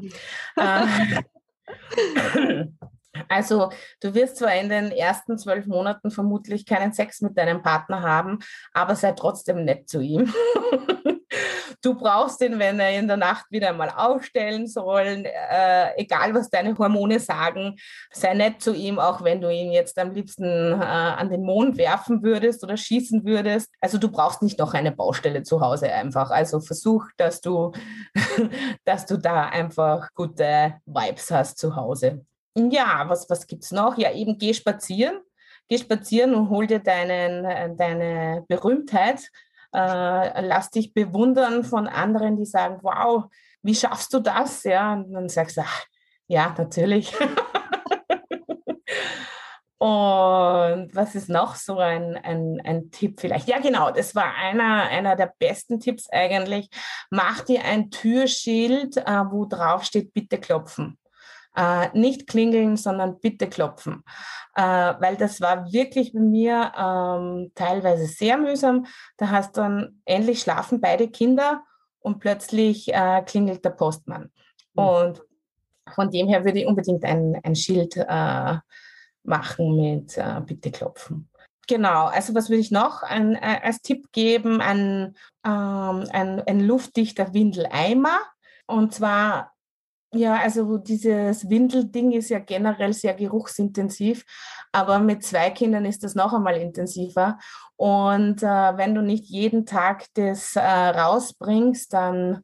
Äh, 0.57 0.87
also 3.29 3.71
du 4.01 4.15
wirst 4.15 4.37
zwar 4.37 4.55
in 4.55 4.69
den 4.69 4.91
ersten 4.91 5.39
zwölf 5.39 5.67
Monaten 5.67 6.11
vermutlich 6.11 6.67
keinen 6.67 6.93
Sex 6.93 7.21
mit 7.21 7.37
deinem 7.37 7.63
Partner 7.63 8.03
haben, 8.03 8.39
aber 8.73 8.97
sei 8.97 9.13
trotzdem 9.13 9.65
nett 9.65 9.89
zu 9.89 10.01
ihm. 10.01 10.33
Du 11.83 11.95
brauchst 11.95 12.41
ihn, 12.41 12.59
wenn 12.59 12.81
er 12.81 12.99
in 12.99 13.09
der 13.09 13.17
Nacht 13.17 13.47
wieder 13.51 13.69
einmal 13.69 13.91
aufstellen 13.91 14.67
soll, 14.67 15.25
äh, 15.27 16.01
egal 16.01 16.35
was 16.35 16.49
deine 16.49 16.77
Hormone 16.79 17.21
sagen, 17.21 17.77
sei 18.13 18.35
nett 18.35 18.63
zu 18.63 18.73
ihm, 18.73 18.99
auch 18.99 19.23
wenn 19.23 19.41
du 19.41 19.53
ihn 19.53 19.73
jetzt 19.73 19.99
am 19.99 20.13
liebsten 20.13 20.45
äh, 20.45 20.85
an 20.85 21.29
den 21.29 21.43
Mond 21.43 21.77
werfen 21.77 22.23
würdest 22.23 22.63
oder 22.63 22.77
schießen 22.77 23.25
würdest. 23.25 23.69
Also 23.81 23.99
du 23.99 24.11
brauchst 24.11 24.43
nicht 24.43 24.59
noch 24.59 24.75
eine 24.75 24.93
Baustelle 24.93 25.43
zu 25.43 25.61
Hause 25.61 25.93
einfach. 25.93 26.31
Also 26.31 26.61
versuch, 26.61 27.07
dass 27.17 27.41
du, 27.41 27.73
dass 28.85 29.07
du 29.07 29.19
da 29.19 29.47
einfach 29.47 30.09
gute 30.15 30.75
Vibes 30.87 31.31
hast 31.31 31.59
zu 31.59 31.77
Hause. 31.77 32.25
Ja, 32.57 33.05
was, 33.09 33.29
was 33.29 33.47
gibt 33.47 33.65
es 33.65 33.73
noch? 33.73 33.99
Ja, 33.99 34.13
eben 34.13 34.39
geh 34.39 34.55
spazieren. 34.55 35.21
Geh 35.69 35.79
spazieren 35.79 36.35
und 36.35 36.51
hol 36.51 36.67
dir 36.67 36.81
deinen, 36.81 37.45
äh, 37.45 37.75
deine 37.75 38.45
Berühmtheit. 38.49 39.31
Äh, 39.75 40.47
lass 40.47 40.71
dich 40.71 40.93
bewundern 40.93 41.65
von 41.65 41.89
anderen, 41.89 42.37
die 42.37 42.47
sagen, 42.47 42.79
wow, 42.83 43.25
wie 43.63 43.75
schaffst 43.75 44.13
du 44.13 44.21
das? 44.21 44.65
Ja, 44.65 44.95
und 44.95 45.13
dann 45.13 45.29
sagst 45.29 45.57
du, 45.57 45.63
ach, 45.63 45.85
ja, 46.27 46.55
natürlich. 46.57 47.15
Und 49.83 50.95
was 50.95 51.17
ist 51.17 51.29
noch 51.29 51.57
so 51.57 51.79
ein, 51.79 52.17
ein, 52.17 52.61
ein 52.65 52.93
Tipp 52.93 53.19
vielleicht? 53.19 53.49
Ja, 53.49 53.59
genau, 53.59 53.91
das 53.91 54.15
war 54.15 54.33
einer, 54.37 54.85
einer 54.85 55.17
der 55.17 55.35
besten 55.41 55.81
Tipps 55.81 56.09
eigentlich. 56.09 56.71
Mach 57.11 57.41
dir 57.41 57.65
ein 57.65 57.91
Türschild, 57.91 58.97
äh, 58.99 59.25
wo 59.29 59.45
drauf 59.45 59.83
steht, 59.83 60.15
bitte 60.15 60.39
klopfen. 60.39 60.99
Äh, 61.55 61.91
nicht 61.93 62.29
klingeln, 62.29 62.77
sondern 62.77 63.21
bitte 63.21 63.47
klopfen. 63.47 64.05
Äh, 64.55 64.63
weil 64.63 65.17
das 65.17 65.41
war 65.41 65.71
wirklich 65.71 66.15
bei 66.15 66.21
mir 66.21 66.73
ähm, 66.77 67.53
teilweise 67.55 68.07
sehr 68.07 68.39
mühsam. 68.39 68.87
Da 69.19 69.29
hast 69.29 69.57
dann 69.59 70.01
endlich 70.07 70.41
schlafen 70.41 70.81
beide 70.81 71.09
Kinder 71.09 71.63
und 72.01 72.21
plötzlich 72.21 72.93
äh, 72.93 73.23
klingelt 73.23 73.65
der 73.65 73.71
Postmann. 73.71 74.31
Mhm. 74.75 74.83
Und 74.85 75.23
von 75.95 76.11
dem 76.11 76.29
her 76.29 76.45
würde 76.45 76.61
ich 76.61 76.67
unbedingt 76.67 77.05
ein, 77.05 77.39
ein 77.43 77.55
Schild 77.55 77.97
äh, 77.97 78.57
machen 79.25 79.77
mit 79.77 80.17
äh, 80.17 80.41
bitte 80.45 80.71
klopfen. 80.71 81.29
Genau, 81.69 82.07
also 82.07 82.35
was 82.35 82.49
würde 82.49 82.61
ich 82.61 82.71
noch 82.71 83.03
ein, 83.03 83.35
äh, 83.35 83.61
als 83.63 83.83
Tipp 83.83 84.11
geben? 84.13 84.61
Ein, 84.61 85.15
ähm, 85.45 86.07
ein, 86.13 86.43
ein 86.47 86.61
luftdichter 86.61 87.35
Windeleimer. 87.35 88.19
Und 88.67 88.95
zwar 88.95 89.53
ja, 90.15 90.37
also 90.41 90.77
dieses 90.79 91.49
Windelding 91.49 92.13
ist 92.13 92.29
ja 92.29 92.39
generell 92.39 92.93
sehr 92.93 93.15
geruchsintensiv, 93.15 94.25
aber 94.71 94.99
mit 94.99 95.25
zwei 95.25 95.51
Kindern 95.51 95.87
ist 95.87 96.05
das 96.05 96.15
noch 96.15 96.35
einmal 96.35 96.57
intensiver. 96.57 97.39
Und 97.77 98.43
äh, 98.43 98.77
wenn 98.77 98.95
du 98.95 99.03
nicht 99.03 99.25
jeden 99.25 99.65
Tag 99.65 100.07
das 100.15 100.55
äh, 100.57 100.61
rausbringst, 100.61 101.93
dann, 101.93 102.43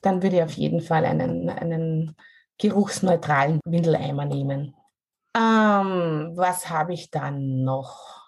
dann 0.00 0.22
würde 0.22 0.36
ich 0.36 0.42
auf 0.42 0.52
jeden 0.52 0.80
Fall 0.80 1.04
einen, 1.04 1.50
einen 1.50 2.14
geruchsneutralen 2.58 3.60
Windeleimer 3.64 4.24
nehmen. 4.24 4.74
Ähm, 5.36 6.32
was 6.36 6.70
habe 6.70 6.94
ich 6.94 7.10
dann 7.10 7.64
noch? 7.64 8.27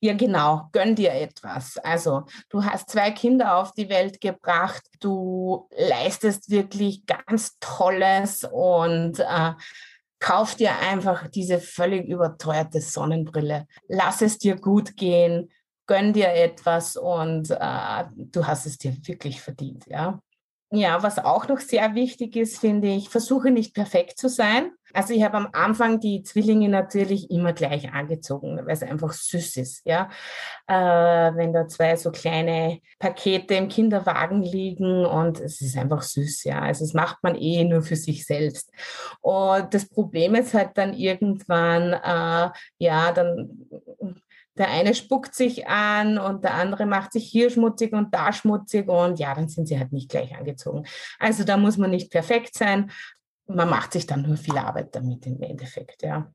Ja, 0.00 0.14
genau, 0.14 0.68
gönn 0.72 0.94
dir 0.94 1.12
etwas. 1.12 1.76
Also, 1.78 2.24
du 2.50 2.64
hast 2.64 2.88
zwei 2.90 3.10
Kinder 3.10 3.56
auf 3.56 3.72
die 3.72 3.88
Welt 3.88 4.20
gebracht, 4.20 4.82
du 5.00 5.68
leistest 5.76 6.50
wirklich 6.50 7.04
ganz 7.06 7.58
Tolles 7.58 8.44
und 8.44 9.18
äh, 9.18 9.54
kauf 10.20 10.54
dir 10.54 10.78
einfach 10.78 11.26
diese 11.28 11.58
völlig 11.58 12.06
überteuerte 12.08 12.80
Sonnenbrille. 12.80 13.66
Lass 13.88 14.22
es 14.22 14.38
dir 14.38 14.54
gut 14.56 14.96
gehen, 14.96 15.50
gönn 15.86 16.12
dir 16.12 16.28
etwas 16.32 16.96
und 16.96 17.50
äh, 17.50 18.04
du 18.14 18.46
hast 18.46 18.66
es 18.66 18.78
dir 18.78 18.96
wirklich 19.04 19.40
verdient, 19.40 19.84
ja. 19.88 20.20
Ja, 20.70 21.02
was 21.02 21.18
auch 21.18 21.48
noch 21.48 21.60
sehr 21.60 21.94
wichtig 21.94 22.36
ist, 22.36 22.58
finde 22.58 22.88
ich, 22.88 23.08
versuche 23.08 23.50
nicht 23.50 23.74
perfekt 23.74 24.18
zu 24.18 24.28
sein. 24.28 24.70
Also 24.92 25.14
ich 25.14 25.22
habe 25.22 25.36
am 25.38 25.48
Anfang 25.52 25.98
die 25.98 26.22
Zwillinge 26.22 26.68
natürlich 26.68 27.30
immer 27.30 27.54
gleich 27.54 27.92
angezogen, 27.92 28.58
weil 28.58 28.72
es 28.72 28.82
einfach 28.82 29.12
süß 29.12 29.56
ist. 29.56 29.86
Ja, 29.86 30.10
äh, 30.66 30.74
wenn 30.74 31.54
da 31.54 31.68
zwei 31.68 31.96
so 31.96 32.10
kleine 32.10 32.80
Pakete 32.98 33.54
im 33.54 33.68
Kinderwagen 33.68 34.42
liegen 34.42 35.06
und 35.06 35.40
es 35.40 35.62
ist 35.62 35.76
einfach 35.78 36.02
süß. 36.02 36.44
Ja, 36.44 36.60
also 36.60 36.84
das 36.84 36.92
macht 36.92 37.22
man 37.22 37.34
eh 37.34 37.64
nur 37.64 37.80
für 37.82 37.96
sich 37.96 38.26
selbst. 38.26 38.70
Und 39.22 39.72
das 39.72 39.88
Problem 39.88 40.34
ist 40.34 40.52
halt 40.52 40.76
dann 40.76 40.92
irgendwann, 40.92 41.94
äh, 41.94 42.50
ja, 42.78 43.12
dann 43.12 43.68
der 44.58 44.70
eine 44.70 44.94
spuckt 44.94 45.34
sich 45.34 45.68
an 45.68 46.18
und 46.18 46.44
der 46.44 46.54
andere 46.54 46.86
macht 46.86 47.12
sich 47.12 47.26
hier 47.26 47.50
schmutzig 47.50 47.92
und 47.92 48.12
da 48.14 48.32
schmutzig 48.32 48.88
und 48.88 49.18
ja, 49.18 49.34
dann 49.34 49.48
sind 49.48 49.68
sie 49.68 49.78
halt 49.78 49.92
nicht 49.92 50.10
gleich 50.10 50.36
angezogen. 50.36 50.84
Also 51.18 51.44
da 51.44 51.56
muss 51.56 51.78
man 51.78 51.90
nicht 51.90 52.10
perfekt 52.10 52.56
sein. 52.56 52.90
Man 53.46 53.70
macht 53.70 53.92
sich 53.92 54.06
dann 54.06 54.22
nur 54.22 54.36
viel 54.36 54.58
Arbeit 54.58 54.94
damit 54.94 55.26
im 55.26 55.40
Endeffekt, 55.40 56.02
ja. 56.02 56.30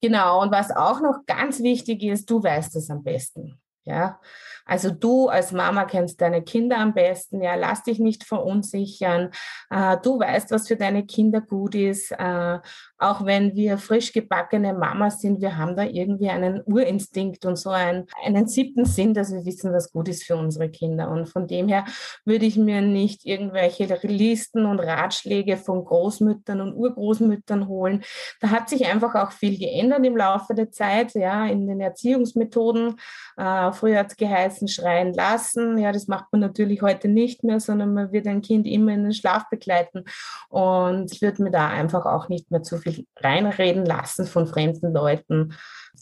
Genau, 0.00 0.42
und 0.42 0.52
was 0.52 0.70
auch 0.70 1.00
noch 1.00 1.26
ganz 1.26 1.60
wichtig 1.60 2.02
ist, 2.04 2.30
du 2.30 2.42
weißt 2.42 2.76
es 2.76 2.88
am 2.88 3.02
besten. 3.02 3.60
Ja, 3.84 4.20
also 4.66 4.90
du 4.90 5.28
als 5.28 5.50
Mama 5.50 5.86
kennst 5.86 6.20
deine 6.20 6.42
Kinder 6.42 6.76
am 6.76 6.92
besten. 6.92 7.40
Ja, 7.40 7.54
lass 7.54 7.84
dich 7.84 7.98
nicht 7.98 8.22
verunsichern. 8.22 9.30
Äh, 9.70 9.96
du 10.02 10.20
weißt, 10.20 10.50
was 10.50 10.68
für 10.68 10.76
deine 10.76 11.06
Kinder 11.06 11.40
gut 11.40 11.74
ist. 11.74 12.12
Äh, 12.12 12.58
auch 12.98 13.24
wenn 13.24 13.54
wir 13.54 13.78
frisch 13.78 14.12
gebackene 14.12 14.74
Mamas 14.74 15.20
sind, 15.20 15.40
wir 15.40 15.56
haben 15.56 15.76
da 15.76 15.84
irgendwie 15.84 16.28
einen 16.28 16.62
Urinstinkt 16.66 17.44
und 17.44 17.56
so 17.56 17.70
einen, 17.70 18.06
einen 18.24 18.48
siebten 18.48 18.84
Sinn, 18.84 19.14
dass 19.14 19.32
wir 19.32 19.44
wissen, 19.44 19.72
was 19.72 19.92
gut 19.92 20.08
ist 20.08 20.24
für 20.24 20.36
unsere 20.36 20.68
Kinder. 20.68 21.10
Und 21.10 21.28
von 21.28 21.46
dem 21.46 21.68
her 21.68 21.84
würde 22.24 22.46
ich 22.46 22.56
mir 22.56 22.80
nicht 22.80 23.24
irgendwelche 23.24 23.86
Listen 24.02 24.66
und 24.66 24.80
Ratschläge 24.80 25.56
von 25.56 25.84
Großmüttern 25.84 26.60
und 26.60 26.74
Urgroßmüttern 26.74 27.68
holen. 27.68 28.02
Da 28.40 28.50
hat 28.50 28.68
sich 28.68 28.86
einfach 28.86 29.14
auch 29.14 29.32
viel 29.32 29.58
geändert 29.58 30.04
im 30.04 30.16
Laufe 30.16 30.54
der 30.54 30.70
Zeit, 30.72 31.14
ja, 31.14 31.46
in 31.46 31.68
den 31.68 31.80
Erziehungsmethoden. 31.80 32.96
Äh, 33.36 33.72
früher 33.72 34.00
hat 34.00 34.10
es 34.10 34.16
geheißen, 34.16 34.66
schreien 34.66 35.12
lassen. 35.12 35.78
Ja, 35.78 35.92
das 35.92 36.08
macht 36.08 36.26
man 36.32 36.40
natürlich 36.40 36.82
heute 36.82 37.08
nicht 37.08 37.44
mehr, 37.44 37.60
sondern 37.60 37.94
man 37.94 38.12
wird 38.12 38.26
ein 38.26 38.42
Kind 38.42 38.66
immer 38.66 38.92
in 38.92 39.04
den 39.04 39.14
Schlaf 39.14 39.48
begleiten. 39.50 40.04
Und 40.48 41.12
ich 41.12 41.22
würde 41.22 41.42
mir 41.42 41.50
da 41.50 41.68
einfach 41.68 42.04
auch 42.04 42.28
nicht 42.28 42.50
mehr 42.50 42.62
zu 42.62 42.78
viel 42.78 42.87
viel 42.92 43.06
reinreden 43.16 43.84
lassen 43.84 44.26
von 44.26 44.46
fremden 44.46 44.92
Leuten, 44.92 45.54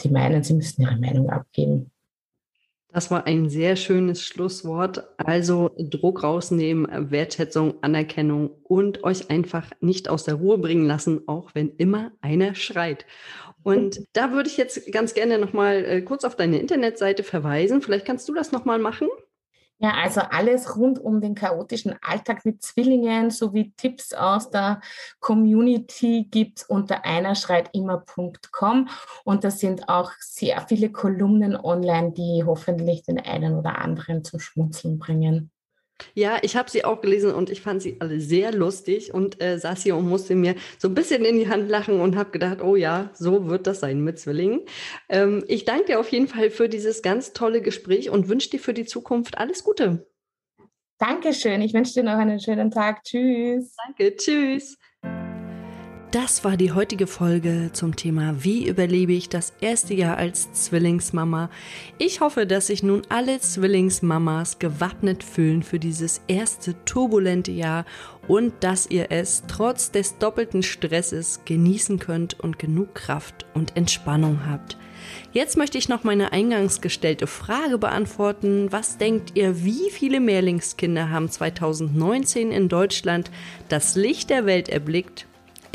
die 0.02 0.08
meinen, 0.08 0.42
sie 0.42 0.54
müssen 0.54 0.82
ihre 0.82 0.96
Meinung 0.96 1.30
abgeben. 1.30 1.90
Das 2.96 3.10
war 3.10 3.26
ein 3.26 3.50
sehr 3.50 3.76
schönes 3.76 4.22
Schlusswort. 4.22 5.06
Also 5.18 5.70
Druck 5.78 6.22
rausnehmen, 6.22 7.10
Wertschätzung, 7.10 7.74
Anerkennung 7.82 8.48
und 8.62 9.04
euch 9.04 9.28
einfach 9.28 9.70
nicht 9.80 10.08
aus 10.08 10.24
der 10.24 10.36
Ruhe 10.36 10.56
bringen 10.56 10.86
lassen, 10.86 11.20
auch 11.26 11.50
wenn 11.52 11.76
immer 11.76 12.12
einer 12.22 12.54
schreit. 12.54 13.04
Und 13.62 14.00
da 14.14 14.32
würde 14.32 14.48
ich 14.48 14.56
jetzt 14.56 14.90
ganz 14.92 15.12
gerne 15.12 15.38
nochmal 15.38 15.84
äh, 15.84 16.00
kurz 16.00 16.24
auf 16.24 16.36
deine 16.36 16.58
Internetseite 16.58 17.22
verweisen. 17.22 17.82
Vielleicht 17.82 18.06
kannst 18.06 18.30
du 18.30 18.34
das 18.34 18.50
nochmal 18.50 18.78
machen. 18.78 19.08
Ja, 19.78 19.90
also 19.92 20.22
alles 20.22 20.74
rund 20.76 20.98
um 20.98 21.20
den 21.20 21.34
chaotischen 21.34 21.96
Alltag 22.00 22.46
mit 22.46 22.62
Zwillingen 22.62 23.30
sowie 23.30 23.74
Tipps 23.76 24.14
aus 24.14 24.48
der 24.48 24.80
Community 25.20 26.26
gibt 26.30 26.60
es 26.60 26.64
unter 26.64 27.04
einerschreitimmer.com 27.04 28.88
und 29.24 29.44
da 29.44 29.50
sind 29.50 29.90
auch 29.90 30.12
sehr 30.18 30.62
viele 30.66 30.90
Kolumnen 30.90 31.56
online, 31.56 32.12
die 32.12 32.42
hoffentlich 32.46 33.02
den 33.02 33.20
einen 33.20 33.54
oder 33.54 33.78
anderen 33.78 34.24
zum 34.24 34.40
Schmunzeln 34.40 34.98
bringen. 34.98 35.50
Ja, 36.14 36.38
ich 36.42 36.56
habe 36.56 36.70
sie 36.70 36.84
auch 36.84 37.00
gelesen 37.00 37.34
und 37.34 37.50
ich 37.50 37.62
fand 37.62 37.82
sie 37.82 37.96
alle 38.00 38.20
sehr 38.20 38.52
lustig 38.52 39.14
und 39.14 39.42
äh, 39.42 39.58
saß 39.58 39.82
hier 39.82 39.96
und 39.96 40.08
musste 40.08 40.34
mir 40.34 40.54
so 40.78 40.88
ein 40.88 40.94
bisschen 40.94 41.24
in 41.24 41.38
die 41.38 41.48
Hand 41.48 41.68
lachen 41.68 42.00
und 42.00 42.16
habe 42.16 42.30
gedacht, 42.30 42.62
oh 42.62 42.76
ja, 42.76 43.10
so 43.14 43.48
wird 43.48 43.66
das 43.66 43.80
sein 43.80 44.00
mit 44.00 44.18
Zwillingen. 44.18 44.60
Ähm, 45.08 45.44
ich 45.48 45.64
danke 45.64 45.86
dir 45.86 46.00
auf 46.00 46.10
jeden 46.10 46.28
Fall 46.28 46.50
für 46.50 46.68
dieses 46.68 47.02
ganz 47.02 47.32
tolle 47.32 47.62
Gespräch 47.62 48.10
und 48.10 48.28
wünsche 48.28 48.50
dir 48.50 48.60
für 48.60 48.74
die 48.74 48.84
Zukunft 48.84 49.38
alles 49.38 49.64
Gute. 49.64 50.06
Dankeschön. 50.98 51.60
Ich 51.60 51.74
wünsche 51.74 51.94
dir 51.94 52.02
noch 52.04 52.18
einen 52.18 52.40
schönen 52.40 52.70
Tag. 52.70 53.02
Tschüss. 53.04 53.74
Danke. 53.86 54.16
Tschüss. 54.16 54.78
Das 56.12 56.44
war 56.44 56.56
die 56.56 56.70
heutige 56.70 57.08
Folge 57.08 57.70
zum 57.72 57.96
Thema 57.96 58.36
Wie 58.44 58.68
überlebe 58.68 59.12
ich 59.12 59.28
das 59.28 59.52
erste 59.60 59.92
Jahr 59.92 60.16
als 60.16 60.52
Zwillingsmama. 60.52 61.50
Ich 61.98 62.20
hoffe, 62.20 62.46
dass 62.46 62.68
sich 62.68 62.84
nun 62.84 63.02
alle 63.08 63.40
Zwillingsmamas 63.40 64.60
gewappnet 64.60 65.24
fühlen 65.24 65.64
für 65.64 65.80
dieses 65.80 66.22
erste 66.28 66.76
turbulente 66.84 67.50
Jahr 67.50 67.84
und 68.28 68.54
dass 68.60 68.88
ihr 68.88 69.10
es 69.10 69.42
trotz 69.48 69.90
des 69.90 70.16
doppelten 70.18 70.62
Stresses 70.62 71.40
genießen 71.44 71.98
könnt 71.98 72.38
und 72.38 72.60
genug 72.60 72.94
Kraft 72.94 73.44
und 73.52 73.76
Entspannung 73.76 74.46
habt. 74.48 74.78
Jetzt 75.32 75.56
möchte 75.56 75.76
ich 75.76 75.88
noch 75.88 76.04
meine 76.04 76.32
eingangs 76.32 76.80
gestellte 76.80 77.26
Frage 77.26 77.78
beantworten. 77.78 78.70
Was 78.70 78.96
denkt 78.96 79.32
ihr, 79.34 79.64
wie 79.64 79.90
viele 79.90 80.20
Mehrlingskinder 80.20 81.10
haben 81.10 81.28
2019 81.28 82.52
in 82.52 82.68
Deutschland 82.68 83.32
das 83.68 83.96
Licht 83.96 84.30
der 84.30 84.46
Welt 84.46 84.68
erblickt? 84.68 85.26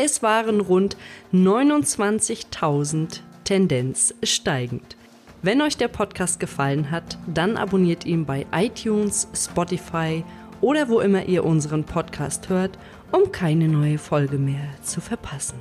Es 0.03 0.23
waren 0.23 0.61
rund 0.61 0.97
29.000, 1.31 3.19
Tendenz 3.43 4.15
steigend. 4.23 4.95
Wenn 5.43 5.61
euch 5.61 5.77
der 5.77 5.89
Podcast 5.89 6.39
gefallen 6.39 6.89
hat, 6.89 7.19
dann 7.31 7.55
abonniert 7.55 8.03
ihn 8.07 8.25
bei 8.25 8.47
iTunes, 8.51 9.27
Spotify 9.35 10.23
oder 10.59 10.89
wo 10.89 11.01
immer 11.01 11.25
ihr 11.25 11.45
unseren 11.45 11.83
Podcast 11.83 12.49
hört, 12.49 12.79
um 13.11 13.31
keine 13.31 13.67
neue 13.67 13.99
Folge 13.99 14.39
mehr 14.39 14.69
zu 14.81 15.01
verpassen. 15.01 15.59